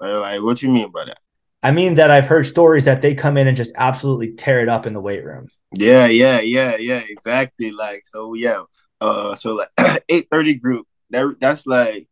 like 0.00 0.40
what 0.40 0.62
you 0.62 0.70
mean 0.70 0.90
by 0.90 1.04
that? 1.04 1.18
I 1.62 1.72
mean 1.72 1.94
that 1.94 2.10
I've 2.10 2.26
heard 2.26 2.46
stories 2.46 2.84
that 2.84 3.02
they 3.02 3.14
come 3.14 3.36
in 3.36 3.48
and 3.48 3.56
just 3.56 3.72
absolutely 3.76 4.32
tear 4.32 4.60
it 4.60 4.68
up 4.70 4.86
in 4.86 4.94
the 4.94 5.00
weight 5.00 5.24
room. 5.24 5.48
Yeah, 5.74 6.06
yeah, 6.06 6.40
yeah, 6.40 6.76
yeah, 6.76 7.02
exactly. 7.08 7.70
Like 7.70 8.06
so, 8.06 8.34
yeah. 8.34 8.62
Uh, 9.00 9.34
so 9.34 9.54
like 9.54 10.02
eight 10.08 10.28
thirty 10.30 10.54
group. 10.54 10.86
That 11.14 11.36
that's 11.40 11.66
like 11.66 12.08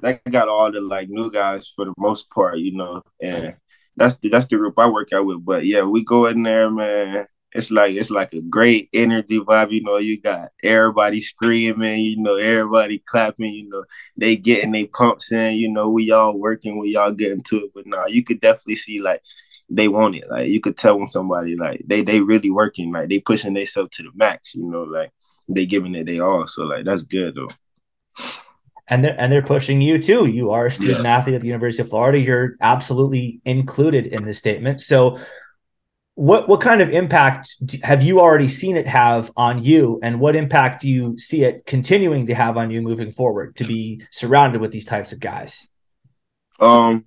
that 0.00 0.22
got 0.30 0.48
all 0.48 0.70
the 0.72 0.80
like 0.80 1.08
new 1.08 1.30
guys 1.30 1.68
for 1.74 1.84
the 1.84 1.94
most 1.98 2.30
part, 2.30 2.58
you 2.58 2.76
know, 2.76 3.02
and 3.20 3.56
that's 3.96 4.16
the 4.18 4.28
that's 4.28 4.46
the 4.46 4.56
group 4.56 4.78
I 4.78 4.88
work 4.88 5.12
out 5.12 5.26
with. 5.26 5.44
But 5.44 5.66
yeah, 5.66 5.82
we 5.82 6.04
go 6.04 6.26
in 6.26 6.42
there, 6.42 6.70
man. 6.70 7.26
It's 7.52 7.70
like 7.70 7.94
it's 7.94 8.10
like 8.10 8.32
a 8.34 8.42
great 8.42 8.88
energy 8.92 9.40
vibe. 9.40 9.72
You 9.72 9.82
know, 9.82 9.96
you 9.96 10.20
got 10.20 10.50
everybody 10.62 11.20
screaming. 11.20 12.00
You 12.00 12.22
know, 12.22 12.36
everybody 12.36 12.98
clapping. 12.98 13.54
You 13.54 13.68
know, 13.68 13.84
they 14.16 14.36
getting 14.36 14.72
they 14.72 14.86
pumps 14.86 15.32
in. 15.32 15.54
You 15.54 15.70
know, 15.72 15.88
we 15.88 16.10
all 16.10 16.38
working. 16.38 16.78
We 16.78 16.96
all 16.96 17.12
getting 17.12 17.42
to 17.48 17.56
it. 17.64 17.70
But 17.74 17.86
now 17.86 18.06
you 18.06 18.22
could 18.24 18.40
definitely 18.40 18.76
see 18.76 19.00
like 19.00 19.22
they 19.70 19.88
want 19.88 20.16
it. 20.16 20.24
Like 20.30 20.48
you 20.48 20.60
could 20.60 20.76
tell 20.76 20.98
when 20.98 21.08
somebody 21.08 21.56
like 21.56 21.82
they 21.86 22.02
they 22.02 22.20
really 22.20 22.50
working. 22.50 22.92
Like 22.92 23.08
they 23.08 23.20
pushing 23.20 23.54
themselves 23.54 23.90
to 23.96 24.02
the 24.02 24.10
max. 24.14 24.54
You 24.54 24.70
know, 24.70 24.82
like 24.82 25.12
they 25.48 25.64
giving 25.66 25.94
it 25.94 26.04
they 26.04 26.20
all. 26.20 26.46
So 26.46 26.64
like 26.64 26.84
that's 26.84 27.04
good 27.04 27.34
though 27.36 27.48
and 28.88 29.04
they're 29.04 29.20
and 29.20 29.32
they're 29.32 29.42
pushing 29.42 29.80
you 29.80 30.00
too. 30.00 30.26
You 30.26 30.50
are 30.50 30.66
a 30.66 30.70
student 30.70 31.02
yeah. 31.02 31.16
athlete 31.16 31.34
at 31.34 31.40
the 31.40 31.48
University 31.48 31.82
of 31.82 31.90
Florida. 31.90 32.18
You're 32.18 32.56
absolutely 32.60 33.40
included 33.44 34.06
in 34.06 34.24
this 34.24 34.38
statement. 34.38 34.80
So, 34.80 35.18
what 36.14 36.48
what 36.48 36.60
kind 36.60 36.80
of 36.80 36.90
impact 36.90 37.56
have 37.82 38.02
you 38.02 38.20
already 38.20 38.48
seen 38.48 38.76
it 38.76 38.86
have 38.86 39.32
on 39.36 39.64
you, 39.64 39.98
and 40.02 40.20
what 40.20 40.36
impact 40.36 40.82
do 40.82 40.88
you 40.88 41.18
see 41.18 41.44
it 41.44 41.66
continuing 41.66 42.26
to 42.26 42.34
have 42.34 42.56
on 42.56 42.70
you 42.70 42.80
moving 42.80 43.10
forward 43.10 43.56
to 43.56 43.64
be 43.64 44.02
surrounded 44.10 44.60
with 44.60 44.70
these 44.70 44.84
types 44.84 45.12
of 45.12 45.20
guys? 45.20 45.66
Um, 46.60 47.06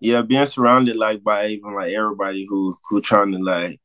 yeah, 0.00 0.22
being 0.22 0.46
surrounded 0.46 0.96
like 0.96 1.22
by 1.22 1.48
even 1.48 1.74
like 1.74 1.92
everybody 1.92 2.46
who 2.48 2.78
who 2.88 3.00
trying 3.00 3.32
to 3.32 3.38
like 3.38 3.80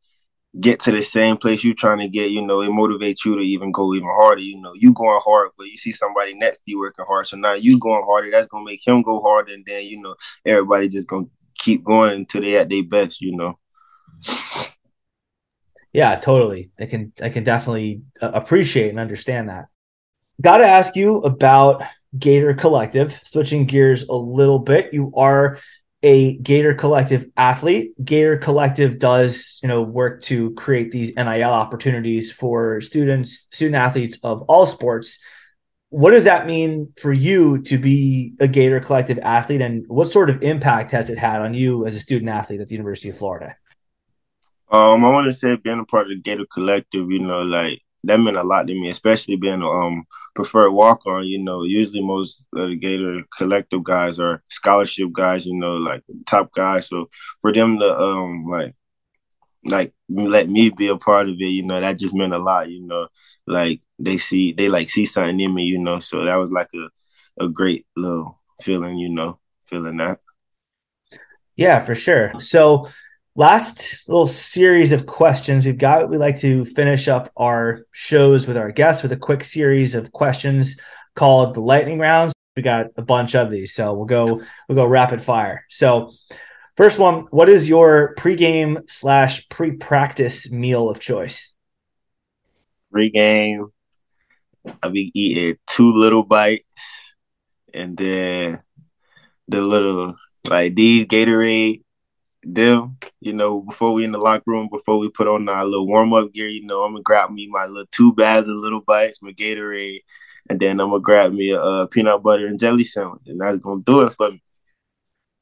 get 0.60 0.80
to 0.82 0.92
the 0.92 1.02
same 1.02 1.38
place 1.38 1.64
you're 1.64 1.74
trying 1.74 2.00
to 2.00 2.10
get, 2.10 2.32
you 2.32 2.42
know, 2.42 2.62
it 2.62 2.70
motivates 2.70 3.26
you 3.26 3.36
to 3.36 3.42
even 3.42 3.72
go 3.72 3.94
even 3.94 4.10
harder. 4.10 4.42
You 4.42 4.60
know, 4.60 4.74
you 4.76 4.94
going 4.94 5.22
hard, 5.24 5.52
but 5.58 5.68
you 5.68 5.78
see 5.78 5.92
somebody 5.92 6.34
next 6.34 6.58
to 6.58 6.64
you 6.66 6.80
working 6.80 7.06
hard. 7.08 7.26
So 7.26 7.38
now 7.38 7.54
you 7.54 7.80
going 7.80 8.04
harder, 8.04 8.30
that's 8.30 8.48
gonna 8.48 8.66
make 8.66 8.86
him 8.86 9.02
go 9.02 9.22
harder, 9.22 9.54
and 9.54 9.66
then 9.66 9.86
you 9.86 10.02
know, 10.02 10.16
everybody 10.46 10.90
just 10.90 11.08
gonna 11.08 11.28
keep 11.56 11.84
going 11.84 12.14
until 12.14 12.42
they 12.42 12.58
at 12.58 12.70
their 12.70 12.84
best, 12.84 13.22
you 13.22 13.36
know. 13.36 13.58
Yeah, 15.94 16.16
totally. 16.16 16.72
I 16.80 16.86
can 16.86 17.12
I 17.22 17.30
can 17.30 17.44
definitely 17.44 18.04
uh, 18.22 18.32
appreciate 18.34 18.90
and 18.90 19.00
understand 19.00 19.50
that. 19.50 19.66
Got 20.42 20.58
to 20.58 20.66
ask 20.66 20.96
you 20.96 21.18
about 21.18 21.84
Gator 22.18 22.54
Collective. 22.54 23.20
Switching 23.24 23.66
gears 23.66 24.04
a 24.04 24.16
little 24.16 24.60
bit, 24.60 24.94
you 24.94 25.12
are 25.16 25.60
a 26.04 26.38
Gator 26.38 26.74
Collective 26.74 27.28
athlete. 27.38 27.94
Gator 28.04 28.38
Collective 28.38 28.98
does, 28.98 29.60
you 29.62 29.70
know, 29.70 29.82
work 29.82 30.22
to 30.24 30.52
create 30.56 30.92
these 30.92 31.16
NIL 31.16 31.44
opportunities 31.44 32.32
for 32.32 32.82
students, 32.82 33.48
student 33.52 33.76
athletes 33.76 34.18
of 34.24 34.42
all 34.44 34.66
sports. 34.66 35.20
What 35.90 36.12
does 36.12 36.24
that 36.24 36.48
mean 36.48 36.94
for 37.00 37.12
you 37.12 37.62
to 37.64 37.78
be 37.78 38.34
a 38.40 38.48
Gator 38.48 38.80
Collective 38.80 39.20
athlete, 39.20 39.62
and 39.62 39.84
what 39.88 40.08
sort 40.08 40.30
of 40.30 40.42
impact 40.42 40.92
has 40.92 41.10
it 41.10 41.18
had 41.18 41.42
on 41.42 41.54
you 41.54 41.86
as 41.86 41.96
a 41.96 42.00
student 42.00 42.30
athlete 42.30 42.62
at 42.62 42.68
the 42.70 42.76
University 42.76 43.10
of 43.10 43.18
Florida? 43.18 43.56
Um, 44.72 45.04
I 45.04 45.10
want 45.10 45.26
to 45.26 45.34
say 45.34 45.58
being 45.58 45.80
a 45.80 45.86
part 45.86 46.10
of 46.10 46.10
the 46.10 46.22
Gator 46.22 46.46
Collective, 46.52 47.12
you 47.12 47.20
know, 47.20 47.42
like 47.42 47.82
that 48.04 48.20
meant 48.20 48.38
a 48.38 48.44
lot 48.44 48.68
to 48.68 48.74
me, 48.74 48.90
especially 48.90 49.36
being 49.36 49.62
a 49.62 49.70
um, 49.70 50.06
preferred 50.34 50.72
walk 50.72 51.06
on. 51.06 51.26
You 51.26 51.40
know, 51.40 51.64
usually 51.64 52.02
most 52.02 52.46
the 52.52 52.76
Gator 52.76 53.22
collective 53.38 53.84
guys 53.84 54.20
are 54.20 54.44
scholarship 54.50 55.12
guys. 55.12 55.46
You 55.46 55.56
know, 55.56 55.76
like 55.76 56.04
top 56.26 56.52
guys. 56.54 56.88
So 56.88 57.10
for 57.42 57.54
them 57.54 57.78
to 57.80 58.00
um 58.00 58.46
like 58.50 58.76
like 59.64 59.94
let 60.10 60.50
me 60.50 60.70
be 60.70 60.88
a 60.88 60.98
part 60.98 61.30
of 61.30 61.36
it, 61.40 61.46
you 61.46 61.64
know, 61.64 61.80
that 61.80 62.00
just 62.00 62.16
meant 62.16 62.34
a 62.34 62.40
lot. 62.40 62.70
You 62.70 62.88
know, 62.88 63.08
like 63.46 63.82
they 64.00 64.18
see 64.18 64.54
they 64.54 64.68
like 64.68 64.90
see 64.90 65.06
something 65.06 65.40
in 65.40 65.54
me. 65.54 65.64
You 65.64 65.80
know, 65.80 66.00
so 66.00 66.26
that 66.26 66.38
was 66.38 66.52
like 66.52 66.70
a 66.76 67.46
a 67.46 67.50
great 67.50 67.86
little 67.96 68.40
feeling. 68.62 68.98
You 68.98 69.10
know, 69.10 69.40
feeling 69.66 69.98
that. 69.98 70.20
Yeah, 71.56 71.80
for 71.82 71.94
sure. 71.94 72.34
So 72.40 72.88
last 73.36 74.08
little 74.08 74.28
series 74.28 74.92
of 74.92 75.06
questions. 75.06 75.66
We've 75.66 75.78
got 75.78 76.10
we 76.10 76.18
like 76.18 76.40
to 76.42 76.66
finish 76.66 77.08
up 77.08 77.32
our 77.38 77.86
shows 77.92 78.48
with 78.48 78.58
our 78.58 78.72
guests 78.72 79.04
with 79.04 79.12
a 79.12 79.18
quick 79.18 79.44
series 79.44 79.96
of 79.96 80.12
questions 80.12 80.78
called 81.16 81.54
the 81.54 81.62
lightning 81.62 82.00
rounds. 82.00 82.34
We 82.56 82.64
got 82.64 82.88
a 82.98 83.02
bunch 83.02 83.36
of 83.36 83.50
these 83.50 83.74
so 83.74 83.94
we'll 83.94 84.06
go 84.06 84.42
we'll 84.68 84.76
go 84.76 84.86
rapid 84.86 85.24
fire. 85.24 85.66
So 85.70 86.12
first 86.78 87.00
one 87.00 87.28
what 87.32 87.50
is 87.50 87.70
your 87.70 88.16
pregame 88.18 88.90
slash 88.90 89.48
pre-practice 89.50 90.52
meal 90.52 90.90
of 90.90 91.00
choice? 91.00 91.54
Pregame 92.94 93.72
i'll 94.84 94.92
be 94.92 95.12
eating 95.16 95.58
two 95.66 95.92
little 95.92 96.24
bites 96.24 97.14
and 97.74 97.98
then 97.98 98.62
the 99.48 99.60
little 99.60 100.16
like 100.48 100.76
these 100.76 101.06
gatorade 101.08 101.82
them, 102.44 102.98
you 103.20 103.34
know, 103.34 103.62
before 103.62 103.94
we 103.94 104.04
in 104.04 104.12
the 104.12 104.18
locker 104.18 104.44
room, 104.48 104.68
before 104.72 104.98
we 104.98 105.10
put 105.10 105.28
on 105.28 105.48
our 105.48 105.66
little 105.66 105.88
warm 105.88 106.14
up 106.14 106.32
gear, 106.32 106.48
you 106.48 106.66
know, 106.66 106.84
I'm 106.84 106.94
gonna 106.94 107.04
grab 107.04 107.30
me 107.30 107.48
my 107.48 107.66
little 107.66 107.88
two 107.92 108.14
bags 108.14 108.48
of 108.48 108.56
little 108.56 108.82
bites, 108.82 109.22
my 109.22 109.32
Gatorade, 109.32 110.02
and 110.50 110.60
then 110.60 110.80
I'm 110.80 110.90
gonna 110.90 111.02
grab 111.02 111.34
me 111.34 111.52
a, 111.52 111.62
a 111.62 111.88
peanut 111.88 112.24
butter 112.24 112.48
and 112.48 112.60
jelly 112.60 112.84
sandwich, 112.84 113.22
and 113.28 113.40
that's 113.40 113.58
gonna 113.58 113.84
do 113.84 114.02
it 114.02 114.14
for 114.14 114.32
me. 114.32 114.42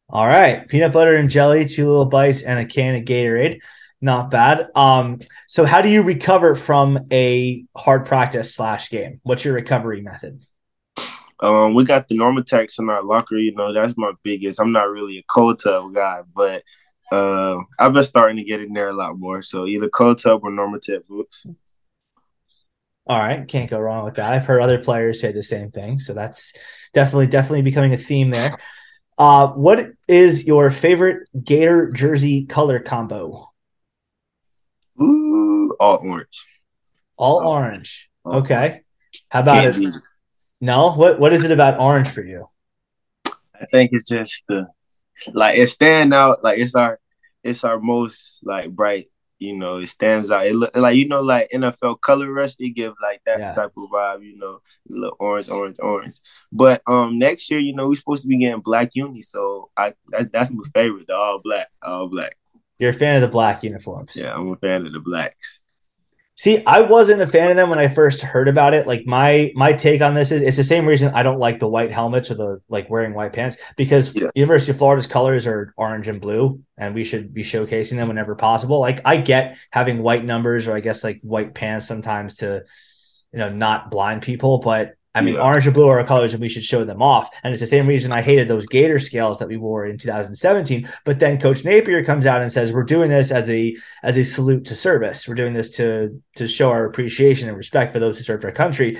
All 0.10 0.28
right, 0.28 0.68
peanut 0.68 0.92
butter 0.92 1.16
and 1.16 1.30
jelly, 1.30 1.66
two 1.66 1.88
little 1.88 2.06
bites, 2.06 2.42
and 2.42 2.60
a 2.60 2.66
can 2.66 2.96
of 2.96 3.04
Gatorade. 3.04 3.60
Not 4.02 4.32
bad. 4.32 4.70
Um, 4.76 5.20
so 5.48 5.66
how 5.66 5.82
do 5.82 5.90
you 5.90 6.04
recover 6.04 6.56
from 6.56 7.00
a 7.12 7.66
hard 7.76 8.06
practice 8.06 8.56
slash 8.56 8.90
game? 8.90 9.20
What's 9.24 9.44
your 9.44 9.54
recovery 9.54 10.02
method? 10.02 10.42
Um, 11.42 11.74
we 11.74 11.84
got 11.84 12.08
the 12.08 12.18
Normatecs 12.18 12.80
in 12.80 12.90
our 12.90 13.04
locker. 13.04 13.38
You 13.38 13.54
know, 13.56 13.74
that's 13.74 13.96
my 13.98 14.12
biggest. 14.24 14.60
I'm 14.60 14.72
not 14.72 14.90
really 14.90 15.18
a 15.20 15.24
cold 15.24 15.60
tub 15.62 15.94
guy, 15.94 16.22
but 16.34 16.64
uh, 17.12 17.58
I've 17.78 17.94
been 17.94 18.04
starting 18.04 18.38
to 18.38 18.44
get 18.44 18.62
in 18.62 18.74
there 18.74 18.90
a 18.90 18.94
lot 18.94 19.18
more. 19.18 19.42
So 19.42 19.66
either 19.66 19.90
cold 19.90 20.22
tub 20.22 20.42
or 20.44 20.52
Normatec 20.52 21.08
boots. 21.08 21.46
All 23.08 23.18
right, 23.18 23.48
can't 23.48 23.70
go 23.70 23.80
wrong 23.80 24.06
with 24.06 24.16
that. 24.16 24.34
I've 24.34 24.46
heard 24.46 24.62
other 24.62 24.78
players 24.78 25.20
say 25.20 25.32
the 25.32 25.42
same 25.42 25.72
thing, 25.72 25.98
so 25.98 26.14
that's 26.14 26.54
definitely 26.94 27.26
definitely 27.26 27.64
becoming 27.64 27.94
a 27.94 27.98
theme 27.98 28.30
there. 28.30 28.56
Uh, 29.18 29.48
what 29.48 29.94
is 30.08 30.44
your 30.44 30.70
favorite 30.70 31.28
Gator 31.44 31.92
jersey 31.92 32.46
color 32.46 32.80
combo? 32.80 33.50
Ooh, 35.02 35.76
all 35.80 35.98
orange. 36.04 36.46
All 37.18 37.46
orange. 37.46 38.10
Okay. 38.26 38.82
How 39.30 39.40
about 39.42 39.76
it? 39.76 39.96
No. 40.62 40.94
What 40.94 41.20
What 41.20 41.34
is 41.34 41.44
it 41.44 41.52
about 41.52 41.80
orange 41.80 42.10
for 42.10 42.24
you? 42.24 42.48
I 43.26 43.66
think 43.72 43.90
it's 43.92 44.08
just 44.08 44.46
the 44.48 44.68
like 45.34 45.58
it 45.58 45.68
stand 45.68 46.14
out. 46.14 46.44
Like 46.44 46.60
it's 46.60 46.76
our 46.76 47.00
it's 47.44 47.64
our 47.64 47.80
most 47.80 48.46
like 48.46 48.72
bright. 48.72 49.10
You 49.40 49.56
know, 49.56 49.78
it 49.78 49.88
stands 49.88 50.32
out. 50.32 50.48
It 50.48 50.54
look 50.54 50.76
like 50.76 50.98
you 50.98 51.08
know, 51.08 51.22
like 51.22 51.50
NFL 51.54 52.02
color 52.02 52.32
rush. 52.32 52.56
They 52.56 52.72
give 52.72 52.94
like 53.02 53.22
that 53.26 53.40
yeah. 53.40 53.52
type 53.54 53.72
of 53.78 53.90
vibe. 53.90 54.26
You 54.26 54.38
know, 54.38 54.60
little 54.90 55.16
orange, 55.18 55.50
orange, 55.50 55.78
orange. 55.80 56.20
But 56.52 56.82
um, 56.88 57.18
next 57.18 57.50
year, 57.50 57.60
you 57.60 57.74
know, 57.74 57.88
we're 57.88 57.96
supposed 57.96 58.24
to 58.24 58.28
be 58.28 58.38
getting 58.38 58.60
black 58.60 58.90
uni. 58.96 59.22
So 59.22 59.70
I 59.78 59.94
that's 60.10 60.28
that's 60.34 60.52
my 60.52 60.64
favorite. 60.74 61.08
The 61.08 61.16
all 61.16 61.40
black, 61.42 61.70
all 61.82 62.10
black. 62.10 62.36
You're 62.80 62.90
a 62.90 62.94
fan 62.94 63.16
of 63.16 63.22
the 63.22 63.30
black 63.30 63.64
uniforms. 63.64 64.14
Yeah, 64.16 64.34
I'm 64.34 64.52
a 64.52 64.58
fan 64.58 64.86
of 64.86 64.92
the 64.92 65.00
blacks. 65.00 65.60
See, 66.40 66.64
I 66.66 66.80
wasn't 66.80 67.22
a 67.22 67.28
fan 67.28 67.50
of 67.50 67.58
them 67.58 67.70
when 67.70 67.80
I 67.80 67.90
first 67.90 68.22
heard 68.22 68.48
about 68.48 68.74
it. 68.74 68.88
Like 68.88 69.06
my 69.06 69.52
my 69.56 69.74
take 69.74 70.02
on 70.02 70.14
this 70.14 70.32
is 70.32 70.42
it's 70.42 70.56
the 70.56 70.64
same 70.64 70.86
reason 70.86 71.14
I 71.14 71.22
don't 71.22 71.38
like 71.38 71.60
the 71.60 71.68
white 71.68 71.92
helmets 71.92 72.32
or 72.32 72.36
the 72.36 72.62
like 72.70 72.90
wearing 72.90 73.14
white 73.14 73.34
pants 73.34 73.58
because 73.76 74.16
yeah. 74.16 74.30
University 74.36 74.72
of 74.72 74.78
Florida's 74.78 75.06
colors 75.06 75.46
are 75.46 75.74
orange 75.76 76.08
and 76.08 76.22
blue, 76.22 76.62
and 76.78 76.96
we 76.96 77.04
should 77.04 77.34
be 77.34 77.44
showcasing 77.44 77.98
them 77.98 78.08
whenever 78.08 78.36
possible. 78.36 78.80
Like 78.80 79.02
I 79.04 79.18
get 79.18 79.58
having 79.70 80.02
white 80.02 80.24
numbers 80.24 80.66
or 80.66 80.78
I 80.78 80.80
guess 80.80 81.04
like 81.04 81.20
white 81.24 81.54
pants 81.54 81.86
sometimes 81.86 82.36
to 82.36 82.64
you 83.34 83.40
know 83.40 83.50
not 83.50 83.92
blind 83.92 84.22
people, 84.22 84.60
but 84.60 84.94
I 85.20 85.22
mean, 85.22 85.36
yeah. 85.36 85.42
orange 85.42 85.66
and 85.66 85.74
blue 85.74 85.88
are 85.88 86.00
our 86.00 86.06
colors, 86.06 86.34
and 86.34 86.42
we 86.42 86.50
should 86.50 86.64
show 86.64 86.84
them 86.84 87.02
off. 87.02 87.30
And 87.44 87.52
it's 87.52 87.60
the 87.60 87.68
same 87.68 87.88
reason 87.88 88.12
I 88.12 88.22
hated 88.22 88.48
those 88.48 88.66
Gator 88.66 89.00
scales 89.00 89.38
that 89.40 89.48
we 89.48 89.58
wore 89.58 89.86
in 89.86 89.98
2017. 89.98 90.90
But 91.06 91.20
then 91.20 91.40
Coach 91.40 91.64
Napier 91.66 92.04
comes 92.04 92.26
out 92.26 92.42
and 92.42 92.52
says, 92.52 92.72
"We're 92.72 92.84
doing 92.84 93.10
this 93.10 93.32
as 93.32 93.50
a 93.50 93.76
as 94.02 94.18
a 94.18 94.24
salute 94.24 94.66
to 94.66 94.76
service. 94.76 95.28
We're 95.28 95.36
doing 95.36 95.54
this 95.54 95.70
to 95.78 96.22
to 96.38 96.48
show 96.48 96.70
our 96.70 96.86
appreciation 96.86 97.50
and 97.50 97.58
respect 97.58 97.94
for 97.94 98.00
those 98.00 98.18
who 98.18 98.24
served 98.24 98.46
our 98.46 98.52
country." 98.52 98.98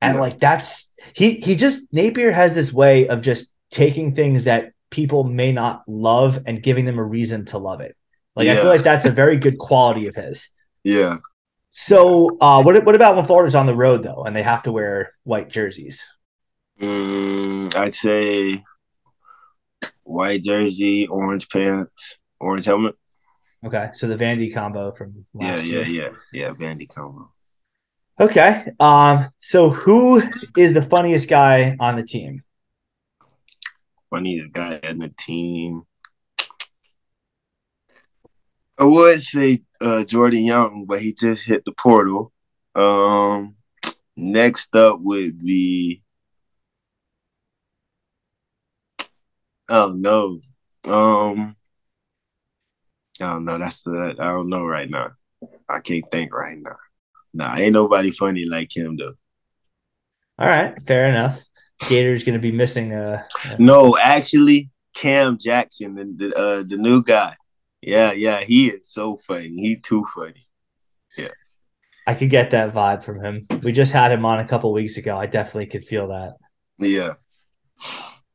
And 0.00 0.16
yeah. 0.16 0.20
like 0.20 0.38
that's 0.38 0.92
he 1.14 1.34
he 1.34 1.56
just 1.56 1.92
Napier 1.92 2.32
has 2.32 2.54
this 2.54 2.72
way 2.72 3.08
of 3.08 3.22
just 3.22 3.52
taking 3.70 4.14
things 4.14 4.44
that 4.44 4.72
people 4.90 5.24
may 5.24 5.52
not 5.52 5.82
love 5.88 6.40
and 6.46 6.62
giving 6.62 6.84
them 6.84 6.98
a 6.98 7.04
reason 7.04 7.46
to 7.46 7.58
love 7.58 7.80
it. 7.80 7.96
Like 8.36 8.46
yeah. 8.46 8.52
I 8.52 8.56
feel 8.56 8.66
like 8.66 8.82
that's 8.82 9.04
a 9.04 9.10
very 9.10 9.36
good 9.36 9.58
quality 9.58 10.06
of 10.06 10.14
his. 10.14 10.50
Yeah, 10.84 11.18
so, 11.72 12.36
uh, 12.38 12.62
what 12.62 12.84
what 12.84 12.94
about 12.94 13.16
when 13.16 13.24
Florida's 13.24 13.54
on 13.54 13.64
the 13.64 13.74
road 13.74 14.02
though, 14.02 14.24
and 14.24 14.36
they 14.36 14.42
have 14.42 14.62
to 14.64 14.72
wear 14.72 15.14
white 15.24 15.48
jerseys? 15.48 16.06
Mm, 16.78 17.74
I'd 17.74 17.94
say 17.94 18.62
white 20.02 20.44
jersey, 20.44 21.06
orange 21.06 21.48
pants, 21.48 22.18
orange 22.38 22.66
helmet. 22.66 22.94
Okay, 23.64 23.88
so 23.94 24.06
the 24.06 24.16
Vandy 24.16 24.52
combo 24.52 24.92
from 24.92 25.24
last 25.32 25.64
yeah, 25.64 25.78
yeah, 25.78 25.86
year. 25.86 26.12
yeah, 26.32 26.48
yeah, 26.48 26.50
Vandy 26.50 26.86
combo. 26.86 27.32
Okay, 28.20 28.66
um, 28.78 29.30
so 29.40 29.70
who 29.70 30.22
is 30.56 30.74
the 30.74 30.82
funniest 30.82 31.28
guy 31.28 31.76
on 31.80 31.96
the 31.96 32.02
team? 32.02 32.42
Funniest 34.10 34.52
guy 34.52 34.78
on 34.84 34.98
the 34.98 35.12
team. 35.16 35.84
I 38.78 38.84
would 38.84 39.20
say 39.20 39.62
uh, 39.80 40.04
Jordan 40.04 40.44
Young, 40.44 40.86
but 40.86 41.02
he 41.02 41.12
just 41.12 41.44
hit 41.44 41.64
the 41.64 41.72
portal. 41.72 42.32
Um, 42.74 43.56
next 44.16 44.74
up 44.74 44.98
would 45.00 45.42
be 45.44 46.02
oh 49.68 49.92
no, 49.92 50.40
um, 50.84 51.56
I 53.20 53.24
don't 53.24 53.44
know. 53.44 53.58
That's 53.58 53.82
the 53.82 54.14
I 54.18 54.28
don't 54.28 54.48
know 54.48 54.64
right 54.64 54.88
now. 54.88 55.12
I 55.68 55.80
can't 55.80 56.04
think 56.10 56.34
right 56.34 56.58
now. 56.58 56.76
Nah, 57.34 57.56
ain't 57.56 57.72
nobody 57.72 58.10
funny 58.10 58.44
like 58.44 58.74
him 58.76 58.96
though. 58.96 59.14
All 60.38 60.46
right, 60.46 60.80
fair 60.82 61.08
enough. 61.08 61.42
Gator's 61.88 62.24
gonna 62.24 62.38
be 62.38 62.52
missing 62.52 62.92
a. 62.92 63.26
No, 63.58 63.96
actually, 63.98 64.70
Cam 64.94 65.38
Jackson, 65.38 65.94
the 65.94 66.28
the, 66.28 66.36
uh, 66.36 66.62
the 66.66 66.76
new 66.76 67.02
guy. 67.02 67.36
Yeah, 67.82 68.12
yeah, 68.12 68.40
he 68.40 68.68
is 68.70 68.88
so 68.88 69.16
funny. 69.16 69.48
He 69.56 69.76
too 69.76 70.04
funny. 70.14 70.46
Yeah. 71.18 71.28
I 72.06 72.14
could 72.14 72.30
get 72.30 72.50
that 72.50 72.72
vibe 72.72 73.02
from 73.04 73.22
him. 73.22 73.46
We 73.62 73.72
just 73.72 73.92
had 73.92 74.12
him 74.12 74.24
on 74.24 74.38
a 74.38 74.46
couple 74.46 74.72
weeks 74.72 74.96
ago. 74.96 75.18
I 75.18 75.26
definitely 75.26 75.66
could 75.66 75.84
feel 75.84 76.08
that. 76.08 76.36
Yeah. 76.78 77.14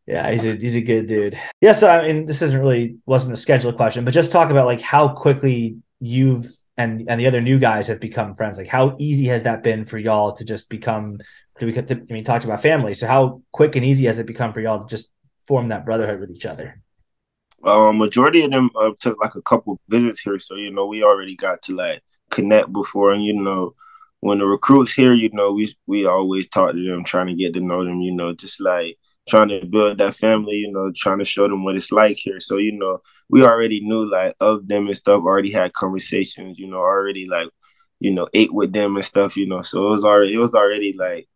Yeah, 0.05 0.31
he's 0.31 0.45
a 0.45 0.55
he's 0.55 0.75
a 0.75 0.81
good 0.81 1.07
dude. 1.07 1.38
Yes, 1.60 1.83
I 1.83 2.07
mean 2.07 2.25
this 2.25 2.41
isn't 2.41 2.60
really 2.60 2.97
wasn't 3.05 3.33
a 3.33 3.38
scheduled 3.38 3.75
question, 3.75 4.05
but 4.05 4.13
just 4.13 4.31
talk 4.31 4.49
about 4.49 4.65
like 4.65 4.79
how 4.79 5.10
quickly 5.10 5.77
you've 5.99 6.49
and 6.77 7.03
and 7.10 7.19
the 7.19 7.27
other 7.27 7.41
new 7.41 7.60
guys 7.60 7.88
have 7.88 7.99
become 7.99 8.33
friends. 8.33 8.57
Like 8.57 8.69
how 8.69 8.95
easy 8.99 9.25
has 9.25 9.43
that 9.43 9.63
been 9.63 9.86
for 9.86 9.97
y'all 9.97 10.31
to 10.33 10.45
just 10.45 10.69
become 10.69 11.17
to 11.60 11.65
become 11.65 11.86
I 11.89 12.13
mean 12.13 12.23
talked 12.23 12.45
about 12.45 12.62
family. 12.62 12.93
So 12.93 13.05
how 13.05 13.41
quick 13.51 13.75
and 13.75 13.83
easy 13.83 14.05
has 14.05 14.17
it 14.17 14.25
become 14.25 14.53
for 14.53 14.62
y'all 14.62 14.79
to 14.79 14.88
just 14.88 15.12
form 15.45 15.69
that 15.69 15.86
brotherhood 15.86 16.21
with 16.21 16.31
each 16.31 16.45
other? 16.45 16.81
Um, 17.63 17.97
majority 17.97 18.43
of 18.43 18.51
them 18.51 18.69
uh, 18.75 18.91
took 18.99 19.19
like 19.21 19.35
a 19.35 19.41
couple 19.41 19.79
visits 19.89 20.19
here, 20.21 20.39
so 20.39 20.55
you 20.55 20.71
know 20.71 20.85
we 20.85 21.03
already 21.03 21.35
got 21.35 21.61
to 21.63 21.75
like 21.75 22.01
connect 22.29 22.71
before, 22.71 23.11
and 23.11 23.23
you 23.23 23.33
know 23.33 23.73
when 24.19 24.39
the 24.39 24.45
recruits 24.45 24.93
here, 24.93 25.13
you 25.13 25.29
know 25.33 25.51
we 25.51 25.73
we 25.87 26.05
always 26.05 26.47
talk 26.49 26.73
to 26.73 26.83
them, 26.83 27.03
trying 27.03 27.27
to 27.27 27.33
get 27.33 27.53
to 27.53 27.61
know 27.61 27.83
them, 27.83 28.01
you 28.01 28.13
know, 28.13 28.33
just 28.33 28.61
like 28.61 28.97
trying 29.27 29.49
to 29.49 29.65
build 29.65 29.97
that 29.97 30.15
family, 30.15 30.55
you 30.55 30.71
know, 30.71 30.91
trying 30.95 31.19
to 31.19 31.25
show 31.25 31.47
them 31.47 31.63
what 31.63 31.75
it's 31.75 31.91
like 31.91 32.17
here. 32.17 32.39
So 32.39 32.57
you 32.57 32.71
know 32.73 33.01
we 33.29 33.43
already 33.43 33.81
knew 33.81 34.09
like 34.09 34.35
of 34.39 34.67
them 34.67 34.87
and 34.87 34.95
stuff, 34.95 35.23
already 35.23 35.51
had 35.51 35.73
conversations, 35.73 36.59
you 36.59 36.67
know, 36.67 36.77
already 36.77 37.27
like 37.27 37.49
you 37.99 38.11
know 38.11 38.27
ate 38.33 38.53
with 38.53 38.71
them 38.73 38.95
and 38.95 39.05
stuff, 39.05 39.35
you 39.35 39.47
know, 39.47 39.61
so 39.63 39.87
it 39.87 39.89
was 39.89 40.05
already 40.05 40.33
it 40.33 40.37
was 40.37 40.55
already 40.55 40.93
like 40.97 41.27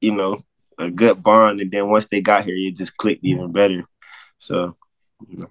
you 0.00 0.12
know 0.12 0.44
a 0.78 0.90
good 0.90 1.22
bond, 1.22 1.60
and 1.60 1.72
then 1.72 1.88
once 1.90 2.06
they 2.08 2.20
got 2.20 2.44
here, 2.44 2.54
it 2.56 2.76
just 2.76 2.96
clicked 2.96 3.24
even 3.24 3.52
better. 3.52 3.84
So. 4.38 4.76
You. 5.28 5.50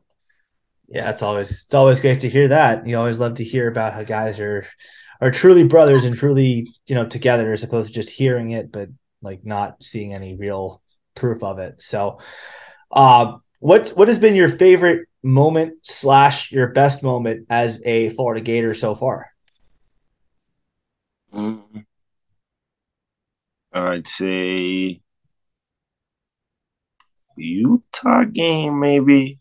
Yeah, 0.88 1.10
it's 1.10 1.24
always 1.24 1.64
it's 1.64 1.74
always 1.74 2.00
great 2.00 2.20
to 2.22 2.30
hear 2.30 2.50
that. 2.50 2.88
You 2.88 2.98
always 2.98 3.20
love 3.20 3.36
to 3.36 3.44
hear 3.44 3.68
about 3.68 3.94
how 3.94 4.04
guys 4.04 4.40
are 4.40 4.66
are 5.22 5.32
truly 5.32 5.64
brothers 5.64 6.06
and 6.06 6.16
truly 6.16 6.74
you 6.88 6.96
know 6.96 7.08
together 7.08 7.52
as 7.54 7.64
opposed 7.64 7.90
to 7.90 7.94
just 7.94 8.10
hearing 8.10 8.52
it, 8.52 8.72
but 8.72 8.90
like 9.22 9.46
not 9.46 9.84
seeing 9.84 10.14
any 10.14 10.36
real 10.36 10.82
proof 11.16 11.44
of 11.44 11.60
it. 11.60 11.82
So, 11.82 12.20
uh, 12.92 13.38
what 13.60 13.90
what 13.90 14.08
has 14.08 14.20
been 14.20 14.36
your 14.36 14.50
favorite 14.50 15.08
moment 15.24 15.78
slash 15.82 16.52
your 16.52 16.68
best 16.68 17.02
moment 17.02 17.48
as 17.50 17.82
a 17.84 18.10
Florida 18.12 18.42
Gator 18.42 18.76
so 18.76 18.94
far? 18.94 19.32
Mm-hmm. 21.34 21.80
I'd 23.74 24.08
say 24.08 25.02
Utah 27.36 28.24
game, 28.24 28.80
maybe 28.80 29.40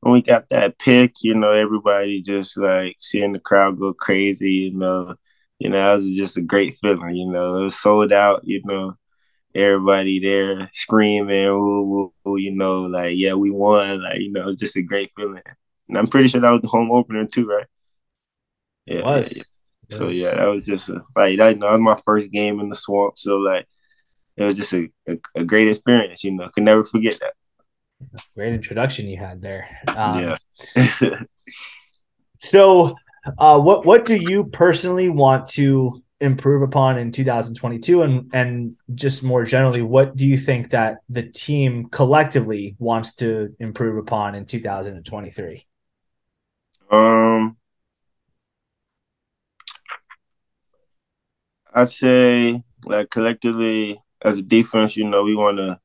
when 0.00 0.14
we 0.14 0.22
got 0.22 0.48
that 0.50 0.78
pick, 0.78 1.12
you 1.22 1.34
know, 1.34 1.50
everybody 1.50 2.22
just 2.22 2.56
like 2.56 2.96
seeing 3.00 3.32
the 3.32 3.40
crowd 3.40 3.78
go 3.78 3.92
crazy, 3.92 4.52
you 4.52 4.74
know. 4.78 5.14
You 5.58 5.70
know, 5.70 5.90
it 5.90 5.94
was 5.94 6.16
just 6.16 6.36
a 6.36 6.42
great 6.42 6.74
feeling, 6.76 7.16
you 7.16 7.30
know. 7.30 7.56
It 7.56 7.62
was 7.64 7.76
sold 7.76 8.12
out, 8.12 8.42
you 8.44 8.62
know, 8.64 8.94
everybody 9.54 10.20
there 10.20 10.70
screaming, 10.72 11.46
ooh, 11.46 12.12
ooh, 12.26 12.36
you 12.36 12.52
know, 12.54 12.82
like, 12.82 13.16
yeah, 13.16 13.34
we 13.34 13.50
won. 13.50 14.02
Like, 14.02 14.20
you 14.20 14.30
know, 14.30 14.42
it 14.42 14.46
was 14.46 14.56
just 14.56 14.76
a 14.76 14.82
great 14.82 15.10
feeling. 15.16 15.42
And 15.88 15.98
I'm 15.98 16.06
pretty 16.06 16.28
sure 16.28 16.40
that 16.40 16.50
was 16.50 16.60
the 16.60 16.68
home 16.68 16.92
opener 16.92 17.26
too, 17.26 17.46
right? 17.46 17.66
Yeah. 18.86 19.02
Yeah, 19.04 19.28
yeah. 19.32 19.42
So 19.90 20.08
yeah, 20.08 20.34
that 20.34 20.46
was 20.46 20.64
just 20.64 20.90
a 20.90 21.02
like 21.16 21.38
that, 21.38 21.50
you 21.50 21.56
know, 21.58 21.66
that 21.66 21.72
was 21.72 21.80
my 21.80 21.98
first 22.04 22.30
game 22.30 22.60
in 22.60 22.68
the 22.68 22.74
swamp. 22.74 23.18
So 23.18 23.38
like 23.38 23.66
it 24.36 24.44
was 24.44 24.56
just 24.56 24.72
a, 24.74 24.88
a, 25.08 25.16
a 25.34 25.44
great 25.44 25.68
experience, 25.68 26.24
you 26.24 26.32
know, 26.32 26.48
could 26.50 26.64
never 26.64 26.84
forget 26.84 27.18
that 27.20 27.32
great 28.34 28.52
introduction 28.52 29.06
you 29.06 29.18
had 29.18 29.40
there. 29.42 29.68
Um, 29.88 30.36
yeah. 30.84 31.22
So, 32.38 32.94
uh, 33.38 33.60
what 33.60 33.84
what 33.84 34.04
do 34.04 34.16
you 34.16 34.44
personally 34.44 35.08
want 35.08 35.48
to 35.48 36.02
improve 36.20 36.62
upon 36.62 36.98
in 36.98 37.12
2022 37.12 38.02
and 38.02 38.30
and 38.32 38.74
just 38.94 39.22
more 39.22 39.44
generally 39.44 39.82
what 39.82 40.16
do 40.16 40.26
you 40.26 40.36
think 40.36 40.70
that 40.70 40.96
the 41.08 41.22
team 41.22 41.88
collectively 41.90 42.74
wants 42.80 43.14
to 43.14 43.54
improve 43.60 43.96
upon 43.96 44.34
in 44.34 44.44
2023 44.44 45.64
um 46.90 47.56
i'd 51.74 51.88
say 51.88 52.60
like 52.84 53.08
collectively 53.10 54.02
as 54.22 54.38
a 54.38 54.42
defense 54.42 54.96
you 54.96 55.08
know 55.08 55.22
we 55.22 55.36
want 55.36 55.56
to 55.56 55.78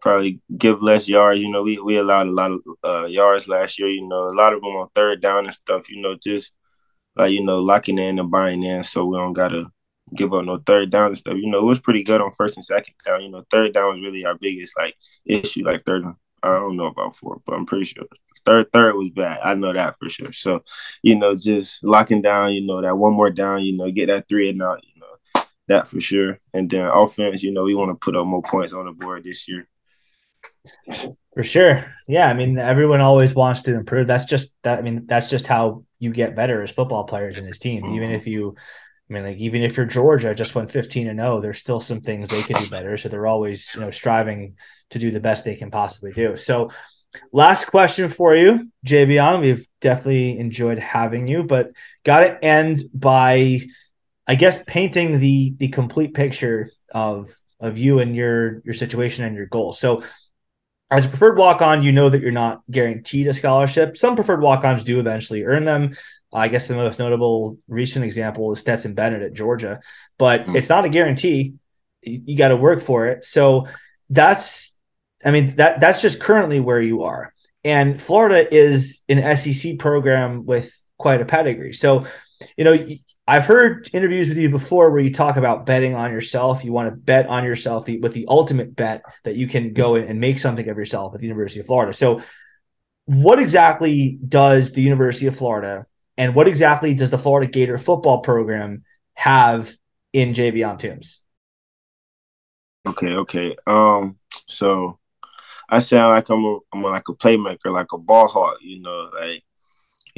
probably 0.00 0.40
give 0.56 0.82
less 0.82 1.08
yards 1.08 1.40
you 1.40 1.50
know 1.50 1.62
we 1.62 1.78
we 1.78 1.96
allowed 1.96 2.26
a 2.26 2.30
lot 2.30 2.50
of 2.52 2.60
uh, 2.84 3.04
yards 3.06 3.48
last 3.48 3.78
year 3.78 3.88
you 3.88 4.06
know 4.06 4.24
a 4.26 4.34
lot 4.34 4.52
of 4.52 4.60
them 4.60 4.76
on 4.76 4.88
third 4.94 5.20
down 5.20 5.44
and 5.44 5.54
stuff 5.54 5.90
you 5.90 6.00
know 6.00 6.14
just 6.14 6.54
like 7.18 7.32
you 7.32 7.44
know 7.44 7.58
locking 7.58 7.98
in 7.98 8.18
and 8.18 8.30
buying 8.30 8.62
in, 8.62 8.84
so 8.84 9.04
we 9.04 9.16
don't 9.18 9.32
gotta 9.32 9.66
give 10.14 10.32
up 10.32 10.44
no 10.44 10.58
third 10.58 10.90
down 10.90 11.08
and 11.08 11.18
stuff. 11.18 11.36
You 11.36 11.50
know, 11.50 11.58
it 11.58 11.64
was 11.64 11.80
pretty 11.80 12.02
good 12.02 12.20
on 12.20 12.32
first 12.32 12.56
and 12.56 12.64
second 12.64 12.94
down. 13.04 13.22
You 13.22 13.30
know, 13.30 13.44
third 13.50 13.74
down 13.74 13.92
was 13.92 14.00
really 14.00 14.24
our 14.24 14.36
biggest 14.36 14.74
like 14.78 14.94
issue. 15.26 15.64
Like 15.64 15.84
third, 15.84 16.04
I 16.42 16.48
don't 16.48 16.76
know 16.76 16.86
about 16.86 17.16
four, 17.16 17.40
but 17.44 17.54
I'm 17.54 17.66
pretty 17.66 17.84
sure 17.84 18.04
third 18.46 18.72
third 18.72 18.94
was 18.94 19.10
bad. 19.10 19.40
I 19.44 19.54
know 19.54 19.72
that 19.72 19.98
for 19.98 20.08
sure. 20.08 20.32
So, 20.32 20.62
you 21.02 21.16
know, 21.18 21.34
just 21.34 21.82
locking 21.84 22.22
down. 22.22 22.52
You 22.52 22.64
know, 22.66 22.80
that 22.80 22.96
one 22.96 23.14
more 23.14 23.30
down. 23.30 23.62
You 23.62 23.76
know, 23.76 23.90
get 23.90 24.06
that 24.06 24.28
three 24.28 24.48
and 24.50 24.62
out. 24.62 24.80
You 24.84 25.00
know, 25.00 25.42
that 25.66 25.88
for 25.88 26.00
sure. 26.00 26.38
And 26.54 26.70
then 26.70 26.86
offense. 26.86 27.42
You 27.42 27.52
know, 27.52 27.64
we 27.64 27.74
want 27.74 27.90
to 27.90 27.94
put 27.96 28.16
up 28.16 28.26
more 28.26 28.42
points 28.42 28.72
on 28.72 28.86
the 28.86 28.92
board 28.92 29.24
this 29.24 29.48
year. 29.48 29.68
For 31.34 31.42
sure. 31.42 31.94
Yeah. 32.06 32.28
I 32.28 32.34
mean, 32.34 32.58
everyone 32.58 33.00
always 33.00 33.34
wants 33.34 33.62
to 33.62 33.74
improve. 33.74 34.06
That's 34.06 34.24
just 34.24 34.52
that. 34.62 34.78
I 34.78 34.82
mean, 34.82 35.06
that's 35.06 35.30
just 35.30 35.46
how 35.46 35.84
you 35.98 36.12
get 36.12 36.36
better 36.36 36.62
as 36.62 36.70
football 36.70 37.04
players 37.04 37.38
in 37.38 37.46
his 37.46 37.58
team. 37.58 37.82
Mm-hmm. 37.82 37.94
Even 37.94 38.10
if 38.12 38.26
you, 38.26 38.56
I 39.08 39.12
mean, 39.12 39.24
like 39.24 39.36
even 39.38 39.62
if 39.62 39.76
you're 39.76 39.86
Georgia, 39.86 40.34
just 40.34 40.54
went 40.54 40.70
15 40.70 41.08
and 41.08 41.18
0, 41.18 41.40
there's 41.40 41.58
still 41.58 41.80
some 41.80 42.00
things 42.00 42.28
they 42.28 42.42
could 42.42 42.56
do 42.56 42.70
better. 42.70 42.96
So 42.96 43.08
they're 43.08 43.26
always, 43.26 43.74
you 43.74 43.80
know, 43.80 43.90
striving 43.90 44.56
to 44.90 44.98
do 44.98 45.10
the 45.10 45.20
best 45.20 45.44
they 45.44 45.56
can 45.56 45.70
possibly 45.70 46.12
do. 46.12 46.36
So, 46.36 46.70
last 47.32 47.66
question 47.66 48.08
for 48.08 48.34
you, 48.34 48.70
JB. 48.86 49.22
On 49.22 49.40
We've 49.40 49.66
definitely 49.80 50.38
enjoyed 50.38 50.78
having 50.78 51.26
you, 51.26 51.42
but 51.42 51.70
got 52.04 52.20
to 52.20 52.44
end 52.44 52.84
by, 52.92 53.62
I 54.26 54.34
guess, 54.34 54.62
painting 54.66 55.18
the 55.20 55.54
the 55.56 55.68
complete 55.68 56.14
picture 56.14 56.70
of 56.92 57.30
of 57.60 57.78
you 57.78 57.98
and 58.00 58.14
your 58.14 58.60
your 58.64 58.74
situation 58.74 59.24
and 59.24 59.36
your 59.36 59.46
goals. 59.46 59.78
So 59.80 60.02
as 60.90 61.04
a 61.04 61.08
preferred 61.08 61.36
walk 61.36 61.60
on, 61.60 61.82
you 61.82 61.92
know 61.92 62.08
that 62.08 62.22
you're 62.22 62.32
not 62.32 62.62
guaranteed 62.70 63.26
a 63.26 63.34
scholarship. 63.34 63.96
Some 63.96 64.16
preferred 64.16 64.40
walk 64.40 64.64
ons 64.64 64.84
do 64.84 65.00
eventually 65.00 65.44
earn 65.44 65.64
them. 65.64 65.94
I 66.32 66.48
guess 66.48 66.66
the 66.66 66.74
most 66.74 66.98
notable 66.98 67.58
recent 67.68 68.04
example 68.04 68.52
is 68.52 68.58
Stetson 68.58 68.94
Bennett 68.94 69.22
at 69.22 69.32
Georgia, 69.32 69.80
but 70.18 70.42
mm-hmm. 70.42 70.56
it's 70.56 70.68
not 70.68 70.84
a 70.84 70.88
guarantee. 70.88 71.54
You, 72.02 72.22
you 72.26 72.36
got 72.36 72.48
to 72.48 72.56
work 72.56 72.80
for 72.80 73.06
it. 73.06 73.24
So 73.24 73.66
that's, 74.10 74.74
I 75.24 75.30
mean, 75.30 75.56
that 75.56 75.80
that's 75.80 76.00
just 76.00 76.20
currently 76.20 76.60
where 76.60 76.80
you 76.80 77.04
are. 77.04 77.32
And 77.64 78.00
Florida 78.00 78.54
is 78.54 79.02
an 79.08 79.36
SEC 79.36 79.78
program 79.78 80.46
with 80.46 80.72
quite 80.96 81.20
a 81.20 81.24
pedigree. 81.24 81.72
So, 81.72 82.06
you 82.56 82.64
know, 82.64 82.76
I've 83.26 83.44
heard 83.44 83.90
interviews 83.92 84.28
with 84.28 84.38
you 84.38 84.48
before 84.48 84.90
where 84.90 85.00
you 85.00 85.12
talk 85.12 85.36
about 85.36 85.66
betting 85.66 85.94
on 85.94 86.12
yourself. 86.12 86.64
You 86.64 86.72
want 86.72 86.88
to 86.88 86.96
bet 86.96 87.26
on 87.26 87.44
yourself 87.44 87.86
with 87.86 88.12
the 88.12 88.26
ultimate 88.28 88.74
bet 88.74 89.02
that 89.24 89.36
you 89.36 89.46
can 89.46 89.72
go 89.72 89.96
and 89.96 90.20
make 90.20 90.38
something 90.38 90.68
of 90.68 90.76
yourself 90.78 91.14
at 91.14 91.20
the 91.20 91.26
University 91.26 91.60
of 91.60 91.66
Florida. 91.66 91.92
So, 91.92 92.22
what 93.04 93.38
exactly 93.38 94.18
does 94.26 94.72
the 94.72 94.82
University 94.82 95.26
of 95.26 95.36
Florida 95.36 95.86
and 96.16 96.34
what 96.34 96.48
exactly 96.48 96.94
does 96.94 97.10
the 97.10 97.18
Florida 97.18 97.50
Gator 97.50 97.78
football 97.78 98.20
program 98.20 98.84
have 99.14 99.74
in 100.12 100.32
Javion 100.32 100.78
Toombs? 100.78 101.20
Okay, 102.86 103.08
okay. 103.08 103.56
Um, 103.66 104.18
so 104.48 104.98
I 105.68 105.78
sound 105.78 106.14
like 106.14 106.28
I'm 106.28 106.44
a, 106.44 106.58
I'm 106.72 106.84
a, 106.84 106.88
like 106.88 107.08
a 107.08 107.14
playmaker, 107.14 107.70
like 107.70 107.92
a 107.92 107.98
ball 107.98 108.28
hawk, 108.28 108.58
you 108.60 108.80
know, 108.80 109.10
like 109.20 109.42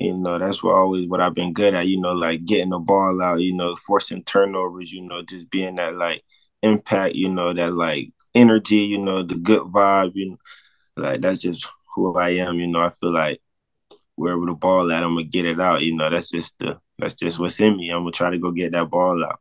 you 0.00 0.16
know, 0.16 0.38
that's 0.38 0.62
what 0.62 0.74
always 0.74 1.06
what 1.06 1.20
I've 1.20 1.34
been 1.34 1.52
good 1.52 1.74
at, 1.74 1.86
you 1.86 2.00
know, 2.00 2.12
like 2.12 2.44
getting 2.44 2.70
the 2.70 2.78
ball 2.78 3.20
out, 3.20 3.40
you 3.40 3.54
know, 3.54 3.76
forcing 3.76 4.24
turnovers, 4.24 4.92
you 4.92 5.02
know, 5.02 5.22
just 5.22 5.50
being 5.50 5.76
that 5.76 5.94
like 5.94 6.22
impact, 6.62 7.14
you 7.14 7.28
know, 7.28 7.52
that 7.52 7.72
like 7.72 8.10
energy, 8.34 8.76
you 8.76 8.98
know, 8.98 9.22
the 9.22 9.34
good 9.34 9.62
vibe, 9.62 10.12
you 10.14 10.30
know, 10.30 10.36
like 10.96 11.20
that's 11.20 11.40
just 11.40 11.68
who 11.94 12.16
I 12.16 12.30
am, 12.30 12.58
you 12.60 12.66
know. 12.66 12.80
I 12.80 12.90
feel 12.90 13.12
like 13.12 13.42
wherever 14.14 14.46
the 14.46 14.52
ball 14.52 14.90
at, 14.90 15.02
I'm 15.02 15.14
gonna 15.14 15.24
get 15.24 15.44
it 15.44 15.60
out, 15.60 15.82
you 15.82 15.94
know. 15.94 16.08
That's 16.08 16.30
just 16.30 16.58
the 16.58 16.78
that's 16.98 17.14
just 17.14 17.38
what's 17.38 17.60
in 17.60 17.76
me. 17.76 17.90
I'm 17.90 18.00
gonna 18.00 18.12
try 18.12 18.30
to 18.30 18.38
go 18.38 18.50
get 18.52 18.72
that 18.72 18.88
ball 18.88 19.22
out. 19.24 19.40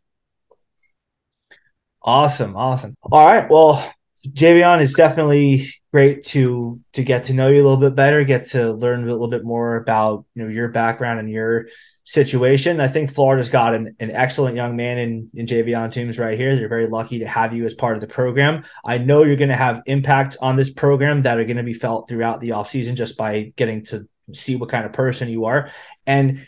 Awesome, 2.01 2.55
awesome. 2.55 2.95
All 3.03 3.25
right, 3.25 3.49
well, 3.49 3.93
Javion, 4.27 4.81
it's 4.81 4.95
definitely 4.95 5.69
great 5.91 6.25
to 6.25 6.79
to 6.93 7.03
get 7.03 7.23
to 7.25 7.33
know 7.33 7.47
you 7.47 7.61
a 7.61 7.63
little 7.63 7.77
bit 7.77 7.95
better, 7.95 8.23
get 8.23 8.45
to 8.49 8.73
learn 8.73 9.03
a 9.03 9.11
little 9.11 9.29
bit 9.29 9.45
more 9.45 9.77
about 9.77 10.25
you 10.35 10.43
know 10.43 10.49
your 10.49 10.67
background 10.67 11.19
and 11.19 11.29
your 11.29 11.67
situation. 12.03 12.81
I 12.81 12.89
think 12.89 13.11
Florida's 13.11 13.49
got 13.49 13.73
an, 13.73 13.95
an 13.99 14.11
excellent 14.11 14.57
young 14.57 14.75
man 14.75 14.97
in 14.97 15.29
in 15.33 15.45
Javion 15.45 15.91
Toombs 15.91 16.19
right 16.19 16.37
here. 16.37 16.55
They're 16.55 16.67
very 16.67 16.87
lucky 16.87 17.19
to 17.19 17.27
have 17.27 17.53
you 17.53 17.65
as 17.65 17.73
part 17.73 17.95
of 17.95 18.01
the 18.01 18.07
program. 18.07 18.65
I 18.83 18.97
know 18.97 19.23
you're 19.23 19.37
going 19.37 19.49
to 19.49 19.55
have 19.55 19.81
impact 19.85 20.35
on 20.41 20.57
this 20.57 20.69
program 20.69 21.21
that 21.21 21.37
are 21.37 21.45
going 21.45 21.57
to 21.57 21.63
be 21.63 21.73
felt 21.73 22.09
throughout 22.09 22.41
the 22.41 22.49
offseason 22.49 22.95
just 22.95 23.15
by 23.15 23.53
getting 23.55 23.85
to 23.85 24.07
see 24.33 24.57
what 24.57 24.69
kind 24.69 24.85
of 24.85 24.91
person 24.91 25.29
you 25.29 25.45
are. 25.45 25.71
And 26.05 26.45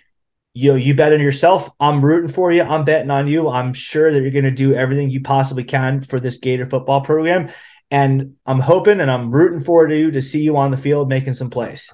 you 0.54 0.72
know, 0.72 0.76
you 0.76 0.94
bet 0.94 1.14
on 1.14 1.22
yourself. 1.22 1.70
I'm 1.80 2.04
rooting 2.04 2.30
for 2.30 2.52
you. 2.52 2.64
I'm 2.64 2.84
betting 2.84 3.12
on 3.12 3.28
you. 3.28 3.50
I'm 3.50 3.74
sure 3.74 4.12
that 4.12 4.22
you're 4.22 4.32
going 4.32 4.44
to 4.44 4.52
do 4.52 4.74
everything 4.74 5.10
you 5.10 5.22
possibly 5.22 5.64
can 5.64 6.02
for 6.04 6.20
this 6.20 6.38
Gator 6.38 6.66
football 6.66 7.02
program. 7.02 7.50
And 7.90 8.36
I'm 8.46 8.60
hoping 8.60 9.00
and 9.00 9.10
I'm 9.10 9.32
rooting 9.32 9.62
for 9.62 9.90
you 9.90 10.12
to 10.12 10.22
see 10.22 10.42
you 10.42 10.58
on 10.58 10.72
the 10.72 10.78
field 10.78 11.10
making 11.10 11.34
some 11.34 11.50
plays. 11.50 11.92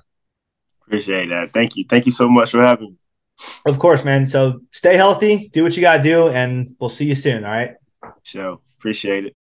Appreciate 0.85 1.29
that. 1.29 1.53
Thank 1.53 1.75
you. 1.75 1.85
Thank 1.87 2.05
you 2.05 2.11
so 2.11 2.29
much 2.29 2.51
for 2.51 2.61
having 2.61 2.91
me. 2.91 2.95
Of 3.65 3.77
course, 3.77 4.03
man. 4.03 4.25
So 4.25 4.61
stay 4.71 4.95
healthy, 4.95 5.49
do 5.49 5.63
what 5.63 5.75
you 5.75 5.81
got 5.81 5.97
to 5.97 6.03
do, 6.03 6.29
and 6.29 6.75
we'll 6.79 6.89
see 6.89 7.05
you 7.05 7.15
soon. 7.15 7.43
All 7.43 7.51
right. 7.51 7.71
So 8.23 8.61
appreciate 8.79 9.25
it. 9.25 9.36